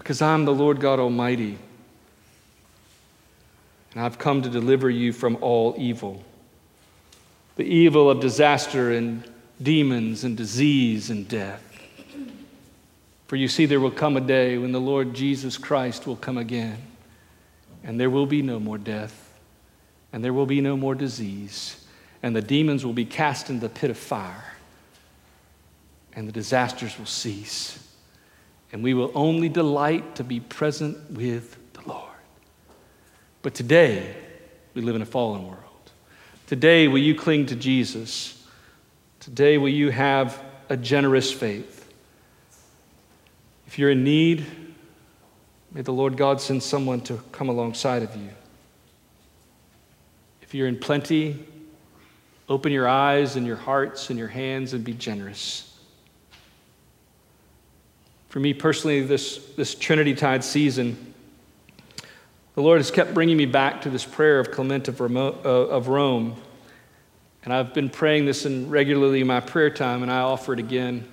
Because 0.00 0.22
I'm 0.22 0.46
the 0.46 0.54
Lord 0.54 0.80
God 0.80 0.98
Almighty 0.98 1.58
and 3.92 4.02
I've 4.02 4.18
come 4.18 4.40
to 4.40 4.48
deliver 4.48 4.88
you 4.88 5.12
from 5.12 5.36
all 5.42 5.74
evil 5.76 6.24
the 7.56 7.64
evil 7.66 8.08
of 8.08 8.20
disaster 8.20 8.92
and 8.92 9.22
demons 9.60 10.24
and 10.24 10.34
disease 10.34 11.10
and 11.10 11.28
death. 11.28 11.62
For 13.26 13.36
you 13.36 13.48
see, 13.48 13.66
there 13.66 13.80
will 13.80 13.90
come 13.90 14.16
a 14.16 14.20
day 14.22 14.56
when 14.56 14.72
the 14.72 14.80
Lord 14.80 15.12
Jesus 15.12 15.58
Christ 15.58 16.06
will 16.06 16.16
come 16.16 16.38
again, 16.38 16.78
and 17.84 18.00
there 18.00 18.08
will 18.08 18.24
be 18.24 18.40
no 18.40 18.58
more 18.58 18.78
death, 18.78 19.34
and 20.10 20.24
there 20.24 20.32
will 20.32 20.46
be 20.46 20.62
no 20.62 20.74
more 20.74 20.94
disease, 20.94 21.84
and 22.22 22.34
the 22.34 22.40
demons 22.40 22.82
will 22.82 22.94
be 22.94 23.04
cast 23.04 23.50
into 23.50 23.60
the 23.60 23.74
pit 23.74 23.90
of 23.90 23.98
fire, 23.98 24.54
and 26.14 26.26
the 26.26 26.32
disasters 26.32 26.98
will 26.98 27.04
cease, 27.04 27.89
and 28.72 28.82
we 28.82 28.94
will 28.94 29.10
only 29.14 29.48
delight 29.48 30.16
to 30.16 30.24
be 30.24 30.40
present 30.40 31.10
with 31.10 31.56
the 31.72 31.88
Lord. 31.88 32.08
but 33.42 33.54
today, 33.54 34.14
we 34.74 34.82
live 34.82 34.94
in 34.94 35.02
a 35.02 35.06
fallen 35.06 35.46
world. 35.46 35.60
Today, 36.46 36.88
will 36.88 36.98
you 36.98 37.14
cling 37.14 37.46
to 37.46 37.56
Jesus? 37.56 38.46
Today, 39.18 39.58
will 39.58 39.68
you 39.68 39.90
have 39.90 40.42
a 40.68 40.76
generous 40.76 41.32
faith? 41.32 41.88
If 43.66 43.78
you're 43.78 43.90
in 43.90 44.04
need, 44.04 44.46
may 45.72 45.82
the 45.82 45.92
Lord 45.92 46.16
God 46.16 46.40
send 46.40 46.62
someone 46.62 47.00
to 47.02 47.20
come 47.32 47.48
alongside 47.48 48.02
of 48.02 48.14
you. 48.16 48.30
If 50.42 50.54
you're 50.54 50.66
in 50.66 50.78
plenty, 50.78 51.44
open 52.48 52.72
your 52.72 52.88
eyes 52.88 53.36
and 53.36 53.46
your 53.46 53.56
hearts 53.56 54.10
and 54.10 54.18
your 54.18 54.28
hands 54.28 54.72
and 54.72 54.82
be 54.82 54.92
generous. 54.92 55.69
For 58.30 58.38
me 58.38 58.54
personally, 58.54 59.02
this, 59.02 59.38
this 59.56 59.74
Trinity 59.74 60.14
Tide 60.14 60.44
season, 60.44 61.14
the 62.54 62.62
Lord 62.62 62.78
has 62.78 62.90
kept 62.90 63.12
bringing 63.12 63.36
me 63.36 63.46
back 63.46 63.82
to 63.82 63.90
this 63.90 64.04
prayer 64.04 64.38
of 64.38 64.52
Clement 64.52 64.86
of 64.86 65.00
uh, 65.00 65.80
Rome. 65.80 66.36
And 67.42 67.52
I've 67.52 67.74
been 67.74 67.88
praying 67.88 68.26
this 68.26 68.46
in 68.46 68.70
regularly 68.70 69.20
in 69.20 69.26
my 69.26 69.40
prayer 69.40 69.68
time, 69.68 70.02
and 70.02 70.12
I 70.12 70.20
offer 70.20 70.52
it 70.52 70.60
again. 70.60 71.08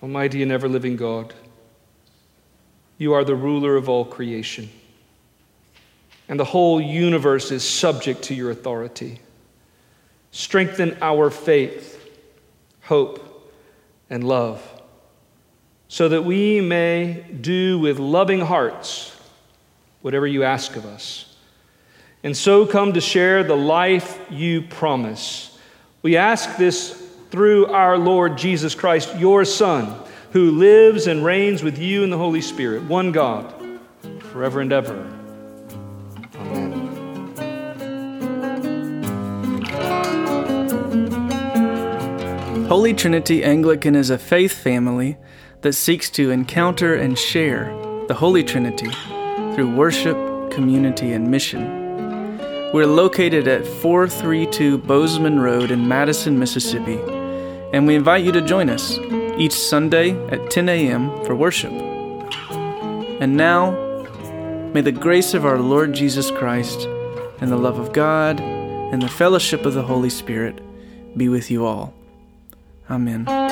Almighty 0.00 0.42
and 0.42 0.52
ever 0.52 0.68
living 0.68 0.96
God, 0.96 1.34
you 2.98 3.14
are 3.14 3.24
the 3.24 3.34
ruler 3.34 3.74
of 3.74 3.88
all 3.88 4.04
creation, 4.04 4.68
and 6.28 6.38
the 6.38 6.44
whole 6.44 6.80
universe 6.80 7.50
is 7.50 7.68
subject 7.68 8.22
to 8.24 8.34
your 8.34 8.50
authority. 8.50 9.18
Strengthen 10.30 10.96
our 11.00 11.30
faith, 11.30 12.03
hope, 12.84 13.52
and 14.10 14.22
love 14.22 14.62
so 15.88 16.08
that 16.08 16.24
we 16.24 16.60
may 16.60 17.24
do 17.40 17.78
with 17.78 17.98
loving 17.98 18.40
hearts 18.40 19.16
whatever 20.02 20.26
you 20.26 20.42
ask 20.42 20.74
of 20.76 20.84
us, 20.84 21.34
and 22.22 22.36
so 22.36 22.66
come 22.66 22.92
to 22.92 23.00
share 23.00 23.44
the 23.44 23.56
life 23.56 24.20
you 24.28 24.62
promise. 24.62 25.56
We 26.02 26.16
ask 26.16 26.56
this 26.56 27.00
through 27.30 27.66
our 27.66 27.96
Lord 27.96 28.36
Jesus 28.36 28.74
Christ, 28.74 29.16
your 29.16 29.44
Son, 29.44 29.98
who 30.32 30.50
lives 30.50 31.06
and 31.06 31.24
reigns 31.24 31.62
with 31.62 31.78
you 31.78 32.02
in 32.02 32.10
the 32.10 32.18
Holy 32.18 32.40
Spirit, 32.40 32.82
one 32.82 33.12
God, 33.12 33.54
forever 34.18 34.60
and 34.60 34.72
ever. 34.72 35.13
Holy 42.68 42.94
Trinity 42.94 43.44
Anglican 43.44 43.94
is 43.94 44.08
a 44.08 44.16
faith 44.16 44.54
family 44.54 45.18
that 45.60 45.74
seeks 45.74 46.08
to 46.08 46.30
encounter 46.30 46.94
and 46.94 47.18
share 47.18 47.66
the 48.08 48.14
Holy 48.14 48.42
Trinity 48.42 48.90
through 49.54 49.76
worship, 49.76 50.16
community, 50.50 51.12
and 51.12 51.30
mission. 51.30 51.62
We're 52.72 52.86
located 52.86 53.46
at 53.48 53.66
432 53.66 54.78
Bozeman 54.78 55.40
Road 55.40 55.70
in 55.70 55.86
Madison, 55.86 56.38
Mississippi, 56.38 56.98
and 57.74 57.86
we 57.86 57.96
invite 57.96 58.24
you 58.24 58.32
to 58.32 58.40
join 58.40 58.70
us 58.70 58.98
each 59.36 59.52
Sunday 59.52 60.12
at 60.28 60.50
10 60.50 60.70
a.m. 60.70 61.10
for 61.26 61.36
worship. 61.36 61.70
And 63.20 63.36
now, 63.36 63.72
may 64.72 64.80
the 64.80 64.90
grace 64.90 65.34
of 65.34 65.44
our 65.44 65.58
Lord 65.58 65.92
Jesus 65.92 66.30
Christ 66.30 66.86
and 67.42 67.52
the 67.52 67.58
love 67.58 67.78
of 67.78 67.92
God 67.92 68.40
and 68.40 69.02
the 69.02 69.08
fellowship 69.08 69.66
of 69.66 69.74
the 69.74 69.82
Holy 69.82 70.10
Spirit 70.10 70.62
be 71.14 71.28
with 71.28 71.50
you 71.50 71.66
all. 71.66 71.92
Amen. 72.90 73.43